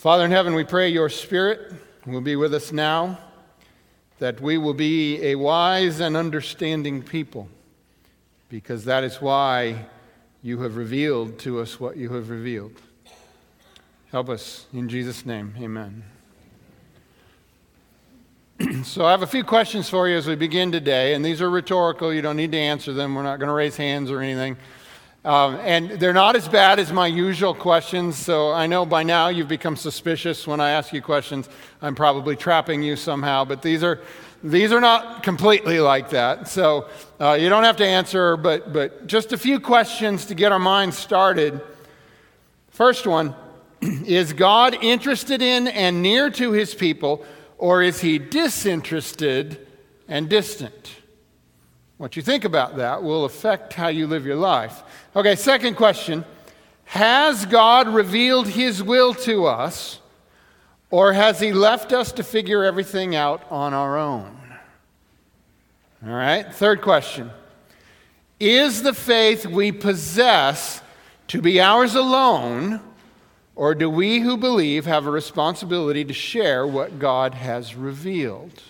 Father 0.00 0.24
in 0.24 0.30
heaven, 0.30 0.54
we 0.54 0.64
pray 0.64 0.88
your 0.88 1.10
Spirit 1.10 1.74
will 2.06 2.22
be 2.22 2.34
with 2.34 2.54
us 2.54 2.72
now, 2.72 3.18
that 4.18 4.40
we 4.40 4.56
will 4.56 4.72
be 4.72 5.22
a 5.22 5.34
wise 5.34 6.00
and 6.00 6.16
understanding 6.16 7.02
people, 7.02 7.50
because 8.48 8.86
that 8.86 9.04
is 9.04 9.20
why 9.20 9.84
you 10.42 10.62
have 10.62 10.76
revealed 10.76 11.38
to 11.40 11.60
us 11.60 11.78
what 11.78 11.98
you 11.98 12.14
have 12.14 12.30
revealed. 12.30 12.72
Help 14.10 14.30
us 14.30 14.64
in 14.72 14.88
Jesus' 14.88 15.26
name. 15.26 15.54
Amen. 15.60 16.02
so, 18.82 19.04
I 19.04 19.10
have 19.10 19.20
a 19.20 19.26
few 19.26 19.44
questions 19.44 19.90
for 19.90 20.08
you 20.08 20.16
as 20.16 20.26
we 20.26 20.34
begin 20.34 20.72
today, 20.72 21.12
and 21.12 21.22
these 21.22 21.42
are 21.42 21.50
rhetorical. 21.50 22.10
You 22.10 22.22
don't 22.22 22.38
need 22.38 22.52
to 22.52 22.58
answer 22.58 22.94
them. 22.94 23.14
We're 23.14 23.22
not 23.22 23.38
going 23.38 23.48
to 23.48 23.54
raise 23.54 23.76
hands 23.76 24.10
or 24.10 24.22
anything. 24.22 24.56
Um, 25.22 25.56
and 25.56 25.90
they're 25.90 26.14
not 26.14 26.34
as 26.34 26.48
bad 26.48 26.78
as 26.78 26.92
my 26.92 27.06
usual 27.06 27.52
questions, 27.54 28.16
so 28.16 28.52
I 28.52 28.66
know 28.66 28.86
by 28.86 29.02
now 29.02 29.28
you've 29.28 29.48
become 29.48 29.76
suspicious 29.76 30.46
when 30.46 30.60
I 30.60 30.70
ask 30.70 30.94
you 30.94 31.02
questions. 31.02 31.46
I'm 31.82 31.94
probably 31.94 32.36
trapping 32.36 32.82
you 32.82 32.96
somehow, 32.96 33.44
but 33.44 33.60
these 33.60 33.84
are, 33.84 34.00
these 34.42 34.72
are 34.72 34.80
not 34.80 35.22
completely 35.22 35.78
like 35.78 36.08
that. 36.10 36.48
So 36.48 36.88
uh, 37.20 37.36
you 37.38 37.50
don't 37.50 37.64
have 37.64 37.76
to 37.76 37.86
answer, 37.86 38.38
but, 38.38 38.72
but 38.72 39.06
just 39.06 39.34
a 39.34 39.36
few 39.36 39.60
questions 39.60 40.24
to 40.26 40.34
get 40.34 40.52
our 40.52 40.58
minds 40.58 40.96
started. 40.96 41.60
First 42.70 43.06
one 43.06 43.34
Is 43.82 44.32
God 44.32 44.76
interested 44.82 45.42
in 45.42 45.68
and 45.68 46.00
near 46.00 46.30
to 46.30 46.52
his 46.52 46.74
people, 46.74 47.24
or 47.58 47.82
is 47.82 48.00
he 48.00 48.18
disinterested 48.18 49.66
and 50.08 50.30
distant? 50.30 50.99
What 52.00 52.16
you 52.16 52.22
think 52.22 52.46
about 52.46 52.78
that 52.78 53.02
will 53.02 53.26
affect 53.26 53.74
how 53.74 53.88
you 53.88 54.06
live 54.06 54.24
your 54.24 54.36
life. 54.36 54.82
Okay, 55.14 55.36
second 55.36 55.74
question 55.74 56.24
Has 56.86 57.44
God 57.44 57.88
revealed 57.88 58.48
His 58.48 58.82
will 58.82 59.12
to 59.12 59.44
us, 59.44 60.00
or 60.90 61.12
has 61.12 61.40
He 61.40 61.52
left 61.52 61.92
us 61.92 62.10
to 62.12 62.22
figure 62.22 62.64
everything 62.64 63.14
out 63.14 63.42
on 63.50 63.74
our 63.74 63.98
own? 63.98 64.34
All 66.02 66.14
right, 66.14 66.50
third 66.50 66.80
question 66.80 67.30
Is 68.40 68.82
the 68.82 68.94
faith 68.94 69.44
we 69.44 69.70
possess 69.70 70.80
to 71.28 71.42
be 71.42 71.60
ours 71.60 71.94
alone, 71.94 72.80
or 73.54 73.74
do 73.74 73.90
we 73.90 74.20
who 74.20 74.38
believe 74.38 74.86
have 74.86 75.06
a 75.06 75.10
responsibility 75.10 76.06
to 76.06 76.14
share 76.14 76.66
what 76.66 76.98
God 76.98 77.34
has 77.34 77.74
revealed? 77.74 78.62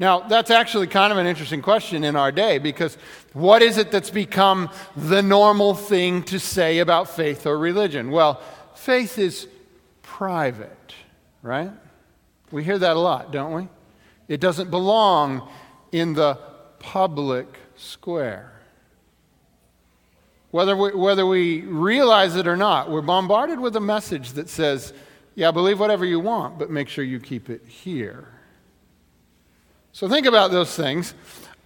Now, 0.00 0.20
that's 0.20 0.50
actually 0.50 0.86
kind 0.86 1.12
of 1.12 1.18
an 1.18 1.26
interesting 1.26 1.60
question 1.60 2.04
in 2.04 2.16
our 2.16 2.32
day 2.32 2.56
because 2.56 2.96
what 3.34 3.60
is 3.60 3.76
it 3.76 3.90
that's 3.90 4.08
become 4.08 4.70
the 4.96 5.20
normal 5.22 5.74
thing 5.74 6.22
to 6.24 6.40
say 6.40 6.78
about 6.78 7.10
faith 7.10 7.46
or 7.46 7.58
religion? 7.58 8.10
Well, 8.10 8.40
faith 8.74 9.18
is 9.18 9.46
private, 10.00 10.94
right? 11.42 11.70
We 12.50 12.64
hear 12.64 12.78
that 12.78 12.96
a 12.96 12.98
lot, 12.98 13.30
don't 13.30 13.52
we? 13.52 13.68
It 14.26 14.40
doesn't 14.40 14.70
belong 14.70 15.46
in 15.92 16.14
the 16.14 16.38
public 16.78 17.46
square. 17.76 18.52
Whether 20.50 20.78
we, 20.78 20.94
whether 20.94 21.26
we 21.26 21.60
realize 21.60 22.36
it 22.36 22.48
or 22.48 22.56
not, 22.56 22.90
we're 22.90 23.02
bombarded 23.02 23.60
with 23.60 23.76
a 23.76 23.80
message 23.80 24.32
that 24.32 24.48
says, 24.48 24.94
yeah, 25.34 25.50
believe 25.50 25.78
whatever 25.78 26.06
you 26.06 26.20
want, 26.20 26.58
but 26.58 26.70
make 26.70 26.88
sure 26.88 27.04
you 27.04 27.20
keep 27.20 27.50
it 27.50 27.66
here. 27.66 28.39
So 29.92 30.08
think 30.08 30.26
about 30.26 30.52
those 30.52 30.74
things. 30.76 31.14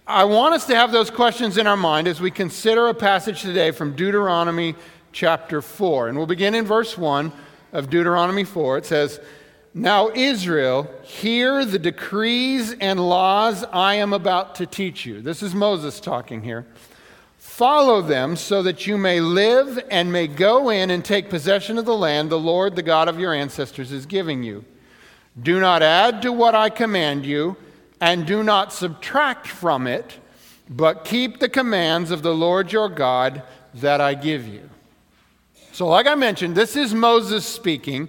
I 0.07 0.23
want 0.23 0.55
us 0.55 0.65
to 0.65 0.75
have 0.75 0.91
those 0.91 1.11
questions 1.11 1.59
in 1.59 1.67
our 1.67 1.77
mind 1.77 2.07
as 2.07 2.19
we 2.19 2.31
consider 2.31 2.87
a 2.87 2.93
passage 2.93 3.43
today 3.43 3.69
from 3.69 3.95
Deuteronomy 3.95 4.75
chapter 5.11 5.61
4. 5.61 6.09
And 6.09 6.17
we'll 6.17 6.25
begin 6.25 6.55
in 6.55 6.65
verse 6.65 6.97
1 6.97 7.31
of 7.71 7.91
Deuteronomy 7.91 8.43
4. 8.43 8.79
It 8.79 8.85
says, 8.87 9.19
Now, 9.75 10.09
Israel, 10.09 10.89
hear 11.03 11.65
the 11.65 11.77
decrees 11.77 12.75
and 12.81 12.99
laws 12.99 13.63
I 13.71 13.95
am 13.95 14.11
about 14.11 14.55
to 14.55 14.65
teach 14.65 15.05
you. 15.05 15.21
This 15.21 15.43
is 15.43 15.53
Moses 15.53 15.99
talking 15.99 16.41
here. 16.41 16.65
Follow 17.37 18.01
them 18.01 18.35
so 18.35 18.63
that 18.63 18.87
you 18.87 18.97
may 18.97 19.19
live 19.19 19.79
and 19.91 20.11
may 20.11 20.25
go 20.25 20.69
in 20.71 20.89
and 20.89 21.05
take 21.05 21.29
possession 21.29 21.77
of 21.77 21.85
the 21.85 21.95
land 21.95 22.31
the 22.31 22.39
Lord, 22.39 22.75
the 22.75 22.81
God 22.81 23.07
of 23.07 23.19
your 23.19 23.35
ancestors, 23.35 23.91
is 23.91 24.07
giving 24.07 24.41
you. 24.41 24.65
Do 25.39 25.59
not 25.59 25.83
add 25.83 26.23
to 26.23 26.31
what 26.31 26.55
I 26.55 26.71
command 26.71 27.23
you 27.23 27.55
and 28.01 28.25
do 28.25 28.43
not 28.43 28.73
subtract 28.73 29.47
from 29.47 29.87
it, 29.87 30.19
but 30.69 31.05
keep 31.05 31.39
the 31.39 31.49
commands 31.49 32.11
of 32.11 32.21
the 32.21 32.33
Lord 32.33 32.71
your 32.71 32.89
God 32.89 33.43
that 33.75 34.01
I 34.01 34.13
give 34.13 34.47
you. 34.47 34.69
So, 35.71 35.87
like 35.87 36.07
I 36.07 36.15
mentioned, 36.15 36.55
this 36.55 36.75
is 36.75 36.93
Moses 36.93 37.45
speaking, 37.45 38.07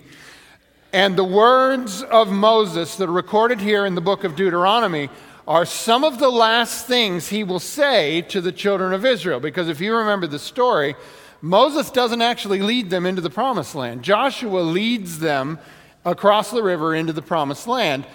and 0.93 1.17
the 1.17 1.25
words 1.25 2.03
of 2.03 2.31
Moses 2.31 2.97
that 2.97 3.09
are 3.09 3.13
recorded 3.13 3.61
here 3.61 3.85
in 3.85 3.95
the 3.95 4.01
book 4.01 4.25
of 4.25 4.37
Deuteronomy 4.37 5.11
are 5.49 5.65
some 5.65 6.03
of 6.03 6.19
the 6.19 6.29
last 6.29 6.87
things 6.87 7.29
he 7.29 7.45
will 7.45 7.61
say 7.61 8.23
to 8.23 8.41
the 8.41 8.53
children 8.53 8.93
of 8.93 9.05
Israel. 9.05 9.41
Because 9.41 9.69
if 9.69 9.81
you 9.81 9.97
remember 9.97 10.27
the 10.27 10.39
story, 10.39 10.97
Moses 11.41 11.91
doesn't 11.91 12.23
actually 12.23 12.63
lead 12.63 12.91
them 12.91 13.07
into 13.07 13.21
the 13.21 13.31
promised 13.31 13.75
land. 13.75 14.03
Joshua 14.03 14.61
leads 14.61 15.19
them 15.19 15.59
across 16.05 16.51
the 16.51 16.63
river 16.63 16.95
into 16.95 17.13
the 17.13 17.23
promised 17.23 17.67
land. 17.67 18.07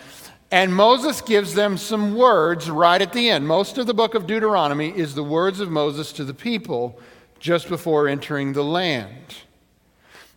And 0.52 0.76
Moses 0.76 1.22
gives 1.22 1.54
them 1.54 1.78
some 1.78 2.14
words 2.14 2.70
right 2.70 3.02
at 3.02 3.14
the 3.14 3.30
end. 3.30 3.48
Most 3.48 3.78
of 3.78 3.88
the 3.88 3.94
book 3.94 4.16
of 4.16 4.28
Deuteronomy 4.28 4.90
is 4.90 5.16
the 5.16 5.24
words 5.24 5.62
of 5.62 5.72
Moses 5.72 6.12
to 6.14 6.26
the 6.26 6.34
people 6.34 7.00
just 7.40 7.70
before 7.70 8.10
entering 8.10 8.52
the 8.52 8.64
land. 8.64 9.38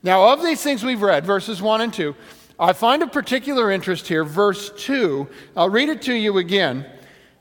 Now, 0.04 0.32
of 0.32 0.42
these 0.42 0.62
things 0.62 0.84
we've 0.84 1.02
read, 1.02 1.26
verses 1.26 1.60
1 1.60 1.80
and 1.80 1.92
2, 1.92 2.14
I 2.60 2.72
find 2.72 3.02
a 3.02 3.08
particular 3.08 3.72
interest 3.72 4.06
here. 4.06 4.22
Verse 4.22 4.70
2, 4.76 5.28
I'll 5.56 5.70
read 5.70 5.88
it 5.88 6.02
to 6.02 6.14
you 6.14 6.38
again. 6.38 6.86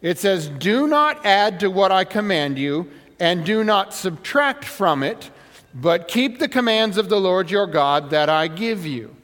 It 0.02 0.18
says, 0.18 0.48
Do 0.48 0.88
not 0.88 1.26
add 1.26 1.60
to 1.60 1.70
what 1.70 1.92
I 1.92 2.04
command 2.04 2.58
you, 2.58 2.90
and 3.20 3.46
do 3.46 3.64
not 3.64 3.94
subtract 3.94 4.66
from 4.66 5.04
it, 5.04 5.30
but 5.76 6.08
keep 6.08 6.40
the 6.40 6.48
commands 6.48 6.98
of 6.98 7.10
the 7.10 7.20
Lord 7.20 7.52
your 7.52 7.68
God 7.68 8.10
that 8.10 8.30
I 8.30 8.48
give 8.48 8.86
you. 8.86 9.16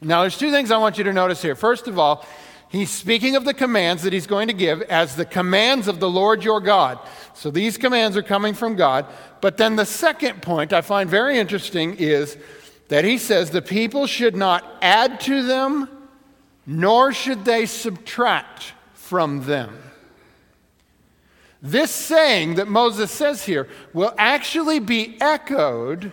Now, 0.00 0.22
there's 0.22 0.36
two 0.36 0.50
things 0.50 0.70
I 0.70 0.78
want 0.78 0.98
you 0.98 1.04
to 1.04 1.12
notice 1.12 1.40
here. 1.40 1.54
First 1.54 1.86
of 1.86 1.98
all, 1.98 2.26
He's 2.74 2.90
speaking 2.90 3.36
of 3.36 3.44
the 3.44 3.54
commands 3.54 4.02
that 4.02 4.12
he's 4.12 4.26
going 4.26 4.48
to 4.48 4.52
give 4.52 4.82
as 4.82 5.14
the 5.14 5.24
commands 5.24 5.86
of 5.86 6.00
the 6.00 6.10
Lord 6.10 6.42
your 6.42 6.60
God. 6.60 6.98
So 7.32 7.48
these 7.48 7.78
commands 7.78 8.16
are 8.16 8.22
coming 8.22 8.52
from 8.52 8.74
God. 8.74 9.06
But 9.40 9.58
then 9.58 9.76
the 9.76 9.86
second 9.86 10.42
point 10.42 10.72
I 10.72 10.80
find 10.80 11.08
very 11.08 11.38
interesting 11.38 11.94
is 11.94 12.36
that 12.88 13.04
he 13.04 13.16
says 13.16 13.50
the 13.50 13.62
people 13.62 14.08
should 14.08 14.34
not 14.34 14.64
add 14.82 15.20
to 15.20 15.44
them, 15.44 15.88
nor 16.66 17.12
should 17.12 17.44
they 17.44 17.66
subtract 17.66 18.72
from 18.94 19.44
them. 19.44 19.78
This 21.62 21.92
saying 21.92 22.56
that 22.56 22.66
Moses 22.66 23.12
says 23.12 23.44
here 23.44 23.68
will 23.92 24.14
actually 24.18 24.80
be 24.80 25.16
echoed 25.20 26.10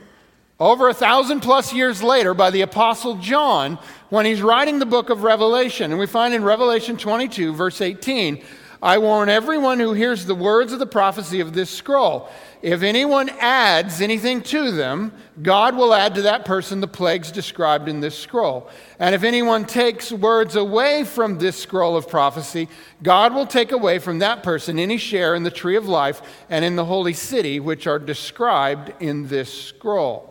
over 0.61 0.89
a 0.89 0.93
thousand 0.93 1.39
plus 1.39 1.73
years 1.73 2.03
later 2.03 2.35
by 2.35 2.51
the 2.51 2.61
Apostle 2.61 3.15
John 3.15 3.79
when 4.09 4.27
he's 4.27 4.43
writing 4.43 4.77
the 4.77 4.85
book 4.85 5.09
of 5.09 5.23
Revelation. 5.23 5.89
And 5.89 5.99
we 5.99 6.05
find 6.05 6.35
in 6.35 6.43
Revelation 6.43 6.97
22, 6.97 7.55
verse 7.55 7.81
18, 7.81 8.43
I 8.79 8.99
warn 8.99 9.27
everyone 9.27 9.79
who 9.79 9.93
hears 9.93 10.27
the 10.27 10.35
words 10.35 10.71
of 10.71 10.77
the 10.77 10.85
prophecy 10.85 11.39
of 11.39 11.53
this 11.53 11.71
scroll. 11.71 12.29
If 12.61 12.83
anyone 12.83 13.29
adds 13.39 14.01
anything 14.01 14.43
to 14.43 14.71
them, 14.71 15.13
God 15.41 15.75
will 15.75 15.95
add 15.95 16.13
to 16.13 16.21
that 16.23 16.45
person 16.45 16.79
the 16.79 16.87
plagues 16.87 17.31
described 17.31 17.89
in 17.89 17.99
this 17.99 18.17
scroll. 18.17 18.69
And 18.99 19.15
if 19.15 19.23
anyone 19.23 19.65
takes 19.65 20.11
words 20.11 20.55
away 20.55 21.05
from 21.05 21.39
this 21.39 21.57
scroll 21.57 21.97
of 21.97 22.07
prophecy, 22.07 22.69
God 23.01 23.33
will 23.33 23.47
take 23.47 23.71
away 23.71 23.97
from 23.97 24.19
that 24.19 24.43
person 24.43 24.77
any 24.77 24.97
share 24.97 25.33
in 25.33 25.41
the 25.41 25.49
tree 25.49 25.75
of 25.75 25.87
life 25.87 26.21
and 26.51 26.63
in 26.63 26.75
the 26.75 26.85
holy 26.85 27.13
city, 27.13 27.59
which 27.59 27.87
are 27.87 27.97
described 27.97 28.93
in 28.99 29.27
this 29.27 29.51
scroll. 29.51 30.30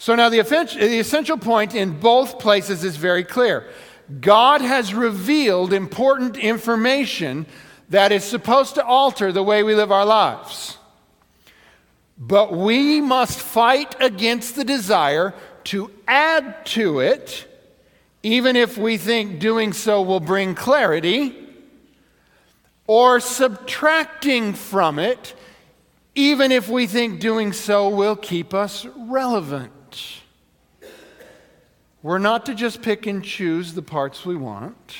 So 0.00 0.14
now 0.14 0.30
the 0.30 0.38
essential 0.40 1.36
point 1.36 1.74
in 1.74 2.00
both 2.00 2.38
places 2.38 2.84
is 2.84 2.96
very 2.96 3.22
clear. 3.22 3.68
God 4.18 4.62
has 4.62 4.94
revealed 4.94 5.74
important 5.74 6.38
information 6.38 7.44
that 7.90 8.10
is 8.10 8.24
supposed 8.24 8.76
to 8.76 8.84
alter 8.84 9.30
the 9.30 9.42
way 9.42 9.62
we 9.62 9.74
live 9.74 9.92
our 9.92 10.06
lives. 10.06 10.78
But 12.16 12.54
we 12.54 13.02
must 13.02 13.40
fight 13.40 13.94
against 14.00 14.56
the 14.56 14.64
desire 14.64 15.34
to 15.64 15.90
add 16.08 16.64
to 16.66 17.00
it, 17.00 17.46
even 18.22 18.56
if 18.56 18.78
we 18.78 18.96
think 18.96 19.38
doing 19.38 19.74
so 19.74 20.00
will 20.00 20.18
bring 20.18 20.54
clarity, 20.54 21.36
or 22.86 23.20
subtracting 23.20 24.54
from 24.54 24.98
it, 24.98 25.34
even 26.14 26.50
if 26.50 26.70
we 26.70 26.86
think 26.86 27.20
doing 27.20 27.52
so 27.52 27.90
will 27.90 28.16
keep 28.16 28.54
us 28.54 28.86
relevant. 28.96 29.74
We're 32.02 32.18
not 32.18 32.46
to 32.46 32.54
just 32.54 32.80
pick 32.82 33.06
and 33.06 33.22
choose 33.22 33.74
the 33.74 33.82
parts 33.82 34.24
we 34.24 34.34
want, 34.34 34.96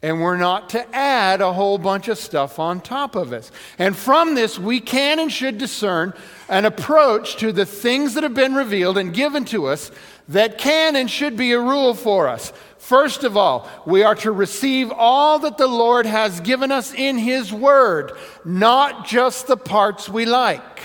And 0.00 0.20
we're 0.20 0.36
not 0.36 0.70
to 0.70 0.94
add 0.94 1.40
a 1.40 1.52
whole 1.52 1.76
bunch 1.76 2.06
of 2.06 2.18
stuff 2.18 2.60
on 2.60 2.80
top 2.80 3.16
of 3.16 3.32
it. 3.32 3.50
And 3.80 3.96
from 3.96 4.36
this, 4.36 4.56
we 4.56 4.78
can 4.78 5.18
and 5.18 5.32
should 5.32 5.58
discern 5.58 6.14
an 6.48 6.64
approach 6.64 7.36
to 7.38 7.50
the 7.50 7.66
things 7.66 8.14
that 8.14 8.22
have 8.22 8.34
been 8.34 8.54
revealed 8.54 8.96
and 8.96 9.12
given 9.12 9.44
to 9.46 9.66
us 9.66 9.90
that 10.28 10.56
can 10.56 10.94
and 10.94 11.10
should 11.10 11.36
be 11.36 11.50
a 11.50 11.60
rule 11.60 11.94
for 11.94 12.28
us. 12.28 12.52
First 12.78 13.24
of 13.24 13.36
all, 13.36 13.68
we 13.86 14.04
are 14.04 14.14
to 14.16 14.30
receive 14.30 14.92
all 14.92 15.40
that 15.40 15.58
the 15.58 15.66
Lord 15.66 16.06
has 16.06 16.38
given 16.40 16.70
us 16.70 16.94
in 16.94 17.18
His 17.18 17.52
Word, 17.52 18.12
not 18.44 19.04
just 19.04 19.48
the 19.48 19.56
parts 19.56 20.08
we 20.08 20.26
like. 20.26 20.80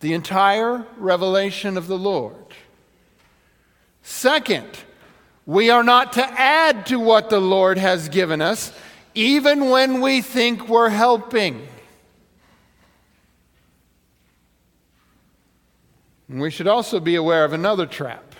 The 0.00 0.14
entire 0.14 0.84
revelation 0.98 1.76
of 1.76 1.86
the 1.86 1.96
Lord. 1.96 2.43
Second, 4.04 4.68
we 5.46 5.70
are 5.70 5.82
not 5.82 6.12
to 6.12 6.22
add 6.22 6.86
to 6.86 7.00
what 7.00 7.30
the 7.30 7.40
Lord 7.40 7.78
has 7.78 8.10
given 8.10 8.42
us, 8.42 8.70
even 9.14 9.70
when 9.70 10.02
we 10.02 10.20
think 10.20 10.68
we're 10.68 10.90
helping. 10.90 11.66
And 16.28 16.38
we 16.38 16.50
should 16.50 16.68
also 16.68 17.00
be 17.00 17.14
aware 17.14 17.44
of 17.44 17.54
another 17.54 17.86
trap 17.86 18.34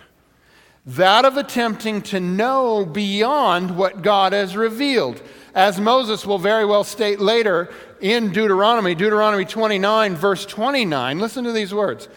that 0.87 1.25
of 1.25 1.39
attempting 1.39 2.03
to 2.03 2.21
know 2.21 2.85
beyond 2.85 3.75
what 3.75 4.03
God 4.03 4.35
has 4.35 4.55
revealed. 4.55 5.23
As 5.55 5.81
Moses 5.81 6.27
will 6.27 6.39
very 6.39 6.67
well 6.67 6.85
state 6.85 7.21
later 7.21 7.73
in 8.03 8.33
Deuteronomy, 8.33 8.95
Deuteronomy 8.95 9.47
29, 9.47 10.15
verse 10.15 10.45
29, 10.45 11.19
listen 11.19 11.45
to 11.45 11.53
these 11.53 11.73
words. 11.73 12.09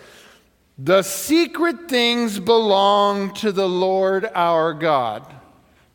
The 0.79 1.01
secret 1.01 1.89
things 1.89 2.39
belong 2.39 3.33
to 3.35 3.51
the 3.51 3.67
Lord 3.67 4.29
our 4.35 4.73
God. 4.73 5.25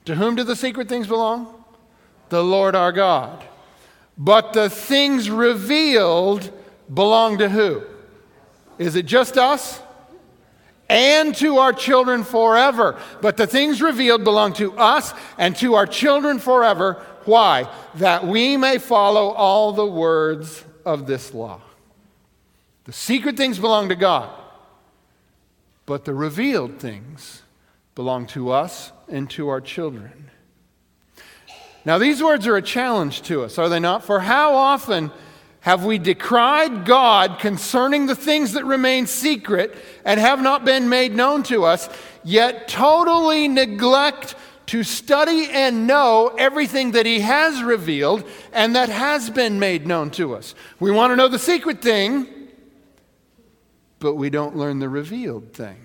To 0.06 0.16
whom 0.16 0.34
do 0.34 0.42
the 0.42 0.56
secret 0.56 0.88
things 0.88 1.06
belong? 1.06 1.64
The 2.30 2.42
Lord 2.42 2.74
our 2.74 2.90
God. 2.90 3.44
But 4.18 4.52
the 4.52 4.68
things 4.68 5.30
revealed 5.30 6.50
belong 6.92 7.38
to 7.38 7.48
who? 7.48 7.84
Is 8.78 8.96
it 8.96 9.06
just 9.06 9.38
us? 9.38 9.80
And 10.88 11.34
to 11.36 11.58
our 11.58 11.72
children 11.72 12.24
forever. 12.24 13.00
But 13.20 13.36
the 13.36 13.46
things 13.46 13.80
revealed 13.80 14.24
belong 14.24 14.52
to 14.54 14.76
us 14.76 15.14
and 15.38 15.54
to 15.56 15.74
our 15.74 15.86
children 15.86 16.40
forever. 16.40 16.94
Why? 17.24 17.72
That 17.94 18.26
we 18.26 18.56
may 18.56 18.78
follow 18.78 19.28
all 19.28 19.72
the 19.72 19.86
words 19.86 20.64
of 20.84 21.06
this 21.06 21.32
law. 21.32 21.60
The 22.84 22.92
secret 22.92 23.36
things 23.36 23.60
belong 23.60 23.88
to 23.90 23.94
God 23.94 24.41
but 25.92 26.06
the 26.06 26.14
revealed 26.14 26.78
things 26.78 27.42
belong 27.94 28.26
to 28.26 28.48
us 28.48 28.92
and 29.08 29.28
to 29.28 29.50
our 29.50 29.60
children. 29.60 30.30
Now, 31.84 31.98
these 31.98 32.22
words 32.22 32.46
are 32.46 32.56
a 32.56 32.62
challenge 32.62 33.20
to 33.24 33.42
us, 33.42 33.58
are 33.58 33.68
they 33.68 33.78
not? 33.78 34.02
For 34.02 34.20
how 34.20 34.54
often 34.54 35.10
have 35.60 35.84
we 35.84 35.98
decried 35.98 36.86
God 36.86 37.38
concerning 37.38 38.06
the 38.06 38.14
things 38.14 38.54
that 38.54 38.64
remain 38.64 39.06
secret 39.06 39.76
and 40.02 40.18
have 40.18 40.40
not 40.40 40.64
been 40.64 40.88
made 40.88 41.14
known 41.14 41.42
to 41.42 41.64
us, 41.64 41.90
yet 42.24 42.68
totally 42.68 43.46
neglect 43.46 44.34
to 44.68 44.84
study 44.84 45.48
and 45.50 45.86
know 45.86 46.34
everything 46.38 46.92
that 46.92 47.04
He 47.04 47.20
has 47.20 47.62
revealed 47.62 48.26
and 48.54 48.76
that 48.76 48.88
has 48.88 49.28
been 49.28 49.60
made 49.60 49.86
known 49.86 50.08
to 50.12 50.34
us? 50.36 50.54
We 50.80 50.90
want 50.90 51.10
to 51.10 51.16
know 51.16 51.28
the 51.28 51.38
secret 51.38 51.82
thing 51.82 52.31
but 54.02 54.16
we 54.16 54.28
don't 54.28 54.56
learn 54.56 54.80
the 54.80 54.88
revealed 54.88 55.52
thing. 55.52 55.78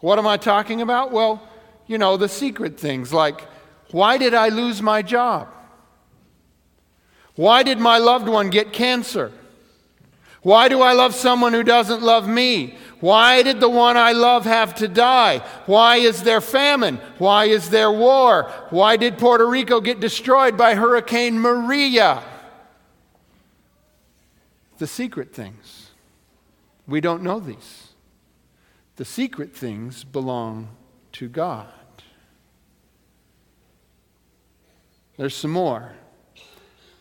What 0.00 0.18
am 0.18 0.26
I 0.26 0.38
talking 0.38 0.80
about? 0.80 1.12
Well, 1.12 1.46
you 1.86 1.98
know, 1.98 2.16
the 2.16 2.28
secret 2.28 2.80
things 2.80 3.12
like 3.12 3.46
why 3.90 4.18
did 4.18 4.34
I 4.34 4.48
lose 4.48 4.82
my 4.82 5.02
job? 5.02 5.48
Why 7.36 7.62
did 7.62 7.78
my 7.78 7.98
loved 7.98 8.28
one 8.28 8.50
get 8.50 8.72
cancer? 8.72 9.30
Why 10.42 10.68
do 10.68 10.80
I 10.80 10.92
love 10.94 11.14
someone 11.14 11.52
who 11.52 11.62
doesn't 11.62 12.02
love 12.02 12.26
me? 12.26 12.78
Why 13.00 13.42
did 13.42 13.60
the 13.60 13.68
one 13.68 13.96
I 13.96 14.12
love 14.12 14.44
have 14.44 14.74
to 14.76 14.88
die? 14.88 15.38
Why 15.66 15.96
is 15.96 16.22
there 16.22 16.40
famine? 16.40 16.96
Why 17.18 17.44
is 17.44 17.68
there 17.68 17.92
war? 17.92 18.50
Why 18.70 18.96
did 18.96 19.18
Puerto 19.18 19.46
Rico 19.46 19.80
get 19.80 20.00
destroyed 20.00 20.56
by 20.56 20.74
Hurricane 20.74 21.38
Maria? 21.38 22.22
The 24.78 24.86
secret 24.86 25.34
things. 25.34 25.90
We 26.86 27.00
don't 27.00 27.22
know 27.22 27.40
these. 27.40 27.88
The 28.96 29.04
secret 29.04 29.54
things 29.54 30.04
belong 30.04 30.68
to 31.12 31.28
God. 31.28 31.68
There's 35.16 35.34
some 35.34 35.50
more. 35.50 35.92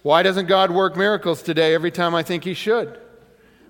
Why 0.03 0.23
doesn't 0.23 0.47
God 0.47 0.71
work 0.71 0.95
miracles 0.95 1.41
today 1.41 1.73
every 1.73 1.91
time 1.91 2.15
I 2.15 2.23
think 2.23 2.43
He 2.43 2.53
should? 2.53 2.99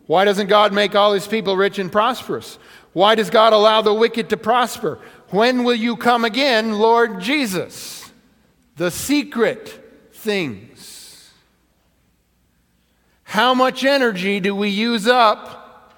Why 0.07 0.25
doesn't 0.25 0.47
God 0.47 0.73
make 0.73 0.93
all 0.95 1.13
His 1.13 1.27
people 1.27 1.55
rich 1.57 1.79
and 1.79 1.91
prosperous? 1.91 2.59
Why 2.93 3.15
does 3.15 3.29
God 3.29 3.53
allow 3.53 3.81
the 3.81 3.93
wicked 3.93 4.29
to 4.29 4.37
prosper? 4.37 4.99
When 5.29 5.63
will 5.63 5.75
you 5.75 5.97
come 5.97 6.23
again, 6.23 6.73
Lord 6.73 7.19
Jesus? 7.19 8.11
The 8.77 8.91
secret 8.91 10.11
things. 10.13 10.74
How 13.25 13.53
much 13.53 13.83
energy 13.83 14.39
do 14.39 14.55
we 14.55 14.69
use 14.69 15.07
up 15.07 15.93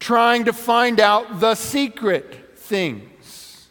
trying 0.00 0.46
to 0.46 0.52
find 0.52 0.98
out 0.98 1.38
the 1.38 1.54
secret 1.54 2.58
things? 2.58 3.68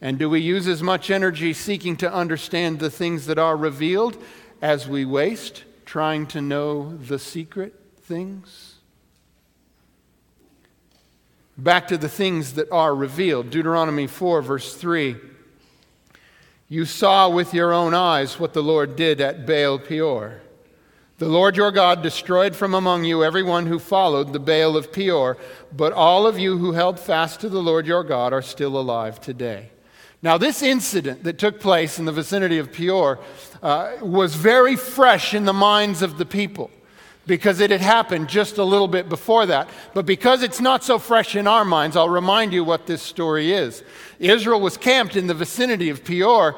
And 0.00 0.18
do 0.18 0.30
we 0.30 0.40
use 0.40 0.66
as 0.66 0.82
much 0.82 1.10
energy 1.10 1.52
seeking 1.52 1.96
to 1.98 2.10
understand 2.10 2.78
the 2.78 2.88
things 2.88 3.26
that 3.26 3.38
are 3.38 3.56
revealed 3.56 4.16
as 4.62 4.88
we 4.88 5.04
waste 5.04 5.64
trying 5.84 6.26
to 6.28 6.40
know 6.40 6.96
the 6.96 7.18
secret 7.18 7.74
things? 8.02 8.76
Back 11.58 11.88
to 11.88 11.98
the 11.98 12.08
things 12.08 12.54
that 12.54 12.70
are 12.72 12.94
revealed. 12.94 13.50
Deuteronomy 13.50 14.06
4, 14.06 14.40
verse 14.40 14.74
3. 14.74 15.16
You 16.68 16.86
saw 16.86 17.28
with 17.28 17.52
your 17.52 17.72
own 17.72 17.92
eyes 17.92 18.38
what 18.38 18.54
the 18.54 18.62
Lord 18.62 18.96
did 18.96 19.20
at 19.20 19.44
Baal 19.44 19.78
Peor. 19.78 20.40
The 21.20 21.28
Lord 21.28 21.54
your 21.54 21.70
God 21.70 22.02
destroyed 22.02 22.56
from 22.56 22.72
among 22.72 23.04
you 23.04 23.22
everyone 23.22 23.66
who 23.66 23.78
followed 23.78 24.32
the 24.32 24.40
Baal 24.40 24.74
of 24.74 24.90
Peor, 24.90 25.36
but 25.70 25.92
all 25.92 26.26
of 26.26 26.38
you 26.38 26.56
who 26.56 26.72
held 26.72 26.98
fast 26.98 27.40
to 27.40 27.50
the 27.50 27.60
Lord 27.60 27.86
your 27.86 28.02
God 28.02 28.32
are 28.32 28.40
still 28.40 28.80
alive 28.80 29.20
today. 29.20 29.68
Now, 30.22 30.38
this 30.38 30.62
incident 30.62 31.24
that 31.24 31.36
took 31.36 31.60
place 31.60 31.98
in 31.98 32.06
the 32.06 32.12
vicinity 32.12 32.56
of 32.56 32.72
Peor 32.72 33.18
uh, 33.62 33.96
was 34.00 34.34
very 34.34 34.76
fresh 34.76 35.34
in 35.34 35.44
the 35.44 35.52
minds 35.52 36.00
of 36.00 36.16
the 36.16 36.24
people 36.24 36.70
because 37.26 37.60
it 37.60 37.70
had 37.70 37.82
happened 37.82 38.30
just 38.30 38.56
a 38.56 38.64
little 38.64 38.88
bit 38.88 39.10
before 39.10 39.44
that. 39.44 39.68
But 39.92 40.06
because 40.06 40.42
it's 40.42 40.58
not 40.58 40.82
so 40.82 40.98
fresh 40.98 41.36
in 41.36 41.46
our 41.46 41.66
minds, 41.66 41.98
I'll 41.98 42.08
remind 42.08 42.54
you 42.54 42.64
what 42.64 42.86
this 42.86 43.02
story 43.02 43.52
is. 43.52 43.84
Israel 44.18 44.62
was 44.62 44.78
camped 44.78 45.16
in 45.16 45.26
the 45.26 45.34
vicinity 45.34 45.90
of 45.90 46.02
Peor, 46.02 46.56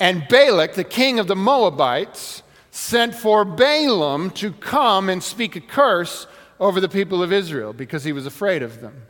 and 0.00 0.26
Balak, 0.28 0.74
the 0.74 0.82
king 0.82 1.20
of 1.20 1.28
the 1.28 1.36
Moabites, 1.36 2.42
sent 2.70 3.14
for 3.14 3.44
Balaam 3.44 4.30
to 4.30 4.52
come 4.52 5.08
and 5.08 5.22
speak 5.22 5.56
a 5.56 5.60
curse 5.60 6.26
over 6.58 6.80
the 6.80 6.88
people 6.88 7.22
of 7.22 7.32
Israel 7.32 7.72
because 7.72 8.04
he 8.04 8.12
was 8.12 8.26
afraid 8.26 8.62
of 8.62 8.80
them. 8.80 9.02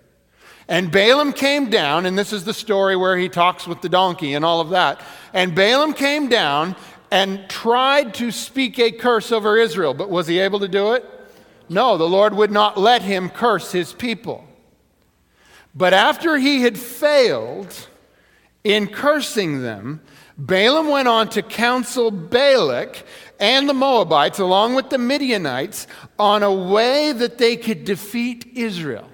And 0.68 0.92
Balaam 0.92 1.32
came 1.32 1.68
down, 1.68 2.06
and 2.06 2.16
this 2.16 2.32
is 2.32 2.44
the 2.44 2.54
story 2.54 2.94
where 2.94 3.16
he 3.16 3.28
talks 3.28 3.66
with 3.66 3.80
the 3.80 3.88
donkey 3.88 4.34
and 4.34 4.44
all 4.44 4.60
of 4.60 4.70
that. 4.70 5.00
And 5.34 5.54
Balaam 5.54 5.94
came 5.94 6.28
down 6.28 6.76
and 7.10 7.48
tried 7.50 8.14
to 8.14 8.30
speak 8.30 8.78
a 8.78 8.92
curse 8.92 9.32
over 9.32 9.56
Israel, 9.56 9.94
but 9.94 10.10
was 10.10 10.28
he 10.28 10.38
able 10.38 10.60
to 10.60 10.68
do 10.68 10.92
it? 10.92 11.04
No, 11.68 11.96
the 11.96 12.08
Lord 12.08 12.34
would 12.34 12.52
not 12.52 12.78
let 12.78 13.02
him 13.02 13.30
curse 13.30 13.72
his 13.72 13.92
people. 13.92 14.44
But 15.74 15.92
after 15.92 16.36
he 16.36 16.62
had 16.62 16.78
failed 16.78 17.88
in 18.62 18.86
cursing 18.88 19.62
them, 19.62 20.00
Balaam 20.38 20.88
went 20.88 21.08
on 21.08 21.28
to 21.30 21.42
counsel 21.42 22.10
Balak 22.10 23.04
and 23.40 23.68
the 23.68 23.74
Moabites, 23.74 24.38
along 24.38 24.74
with 24.74 24.90
the 24.90 24.98
Midianites, 24.98 25.86
on 26.18 26.42
a 26.42 26.52
way 26.52 27.12
that 27.12 27.38
they 27.38 27.56
could 27.56 27.84
defeat 27.84 28.46
Israel. 28.54 29.08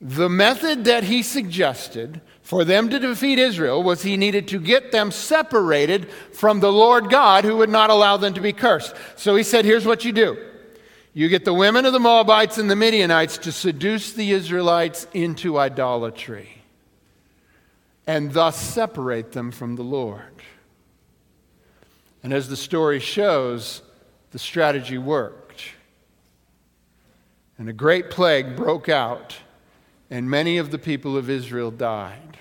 The 0.00 0.28
method 0.28 0.84
that 0.84 1.04
he 1.04 1.22
suggested 1.22 2.20
for 2.42 2.64
them 2.64 2.88
to 2.88 2.98
defeat 2.98 3.38
Israel 3.38 3.82
was 3.82 4.02
he 4.02 4.16
needed 4.16 4.48
to 4.48 4.58
get 4.58 4.92
them 4.92 5.10
separated 5.10 6.10
from 6.32 6.60
the 6.60 6.72
Lord 6.72 7.10
God 7.10 7.44
who 7.44 7.58
would 7.58 7.70
not 7.70 7.90
allow 7.90 8.16
them 8.16 8.34
to 8.34 8.40
be 8.40 8.52
cursed. 8.52 8.94
So 9.16 9.36
he 9.36 9.42
said, 9.42 9.64
Here's 9.64 9.86
what 9.86 10.04
you 10.04 10.12
do 10.12 10.36
you 11.12 11.28
get 11.28 11.44
the 11.44 11.54
women 11.54 11.86
of 11.86 11.92
the 11.92 12.00
Moabites 12.00 12.58
and 12.58 12.70
the 12.70 12.76
Midianites 12.76 13.38
to 13.38 13.52
seduce 13.52 14.12
the 14.12 14.30
Israelites 14.30 15.06
into 15.12 15.58
idolatry 15.58 16.62
and 18.06 18.32
thus 18.32 18.56
separate 18.56 19.32
them 19.32 19.50
from 19.50 19.76
the 19.76 19.82
Lord. 19.82 20.22
And 22.22 22.32
as 22.32 22.48
the 22.48 22.56
story 22.56 23.00
shows, 23.00 23.82
the 24.30 24.38
strategy 24.38 24.98
worked. 24.98 25.62
And 27.58 27.68
a 27.68 27.72
great 27.72 28.10
plague 28.10 28.56
broke 28.56 28.88
out 28.88 29.36
and 30.10 30.28
many 30.28 30.58
of 30.58 30.70
the 30.70 30.78
people 30.78 31.16
of 31.16 31.30
Israel 31.30 31.70
died. 31.70 32.38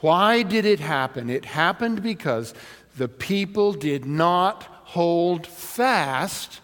Why 0.00 0.42
did 0.42 0.64
it 0.64 0.80
happen? 0.80 1.28
It 1.28 1.44
happened 1.44 2.02
because 2.02 2.54
the 2.96 3.08
people 3.08 3.72
did 3.72 4.04
not 4.04 4.62
hold 4.62 5.46
fast 5.46 6.60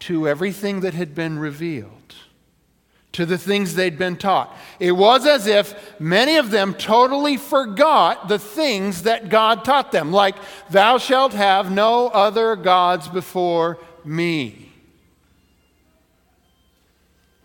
to 0.00 0.28
everything 0.28 0.80
that 0.80 0.94
had 0.94 1.14
been 1.14 1.38
revealed 1.38 1.97
to 3.18 3.26
the 3.26 3.36
things 3.36 3.74
they'd 3.74 3.98
been 3.98 4.16
taught. 4.16 4.56
It 4.78 4.92
was 4.92 5.26
as 5.26 5.48
if 5.48 6.00
many 6.00 6.36
of 6.36 6.52
them 6.52 6.72
totally 6.72 7.36
forgot 7.36 8.28
the 8.28 8.38
things 8.38 9.02
that 9.02 9.28
God 9.28 9.64
taught 9.64 9.90
them, 9.90 10.12
like, 10.12 10.36
Thou 10.70 10.98
shalt 10.98 11.32
have 11.32 11.68
no 11.68 12.06
other 12.06 12.54
gods 12.54 13.08
before 13.08 13.80
me. 14.04 14.70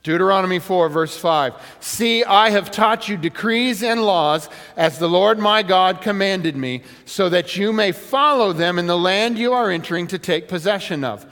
Deuteronomy 0.03 0.59
4, 0.59 0.89
verse 0.89 1.17
5. 1.17 1.55
See, 1.79 2.23
I 2.23 2.51
have 2.51 2.69
taught 2.69 3.09
you 3.09 3.17
decrees 3.17 3.81
and 3.81 4.03
laws 4.03 4.49
as 4.77 4.99
the 4.99 5.09
Lord 5.09 5.39
my 5.39 5.63
God 5.63 6.01
commanded 6.01 6.55
me, 6.55 6.83
so 7.05 7.29
that 7.29 7.57
you 7.57 7.73
may 7.73 7.91
follow 7.91 8.53
them 8.53 8.77
in 8.77 8.85
the 8.85 8.95
land 8.95 9.39
you 9.39 9.53
are 9.53 9.71
entering 9.71 10.05
to 10.05 10.19
take 10.19 10.47
possession 10.47 11.03
of. 11.03 11.25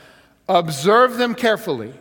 Observe 0.50 1.18
them 1.18 1.36
carefully 1.36 1.94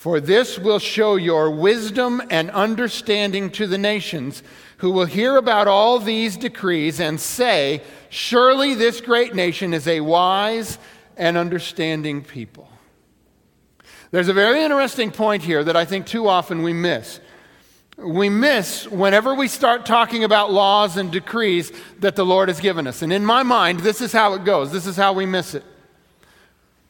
for 0.00 0.18
this 0.18 0.58
will 0.58 0.78
show 0.78 1.16
your 1.16 1.50
wisdom 1.50 2.22
and 2.30 2.50
understanding 2.52 3.50
to 3.50 3.66
the 3.66 3.76
nations, 3.76 4.42
who 4.78 4.90
will 4.90 5.04
hear 5.04 5.36
about 5.36 5.68
all 5.68 5.98
these 5.98 6.38
decrees 6.38 6.98
and 7.00 7.20
say, 7.20 7.82
Surely 8.08 8.72
this 8.72 9.02
great 9.02 9.34
nation 9.34 9.74
is 9.74 9.86
a 9.86 10.00
wise 10.00 10.78
and 11.18 11.36
understanding 11.36 12.24
people. 12.24 12.66
There's 14.10 14.28
a 14.28 14.32
very 14.32 14.62
interesting 14.64 15.10
point 15.10 15.42
here 15.42 15.62
that 15.64 15.76
I 15.76 15.84
think 15.84 16.06
too 16.06 16.28
often 16.28 16.62
we 16.62 16.72
miss. 16.72 17.20
We 17.98 18.30
miss 18.30 18.88
whenever 18.88 19.34
we 19.34 19.48
start 19.48 19.84
talking 19.84 20.24
about 20.24 20.50
laws 20.50 20.96
and 20.96 21.12
decrees 21.12 21.72
that 21.98 22.16
the 22.16 22.24
Lord 22.24 22.48
has 22.48 22.60
given 22.60 22.86
us. 22.86 23.02
And 23.02 23.12
in 23.12 23.26
my 23.26 23.42
mind, 23.42 23.80
this 23.80 24.00
is 24.00 24.12
how 24.12 24.32
it 24.32 24.46
goes. 24.46 24.72
This 24.72 24.86
is 24.86 24.96
how 24.96 25.12
we 25.12 25.26
miss 25.26 25.54
it. 25.54 25.64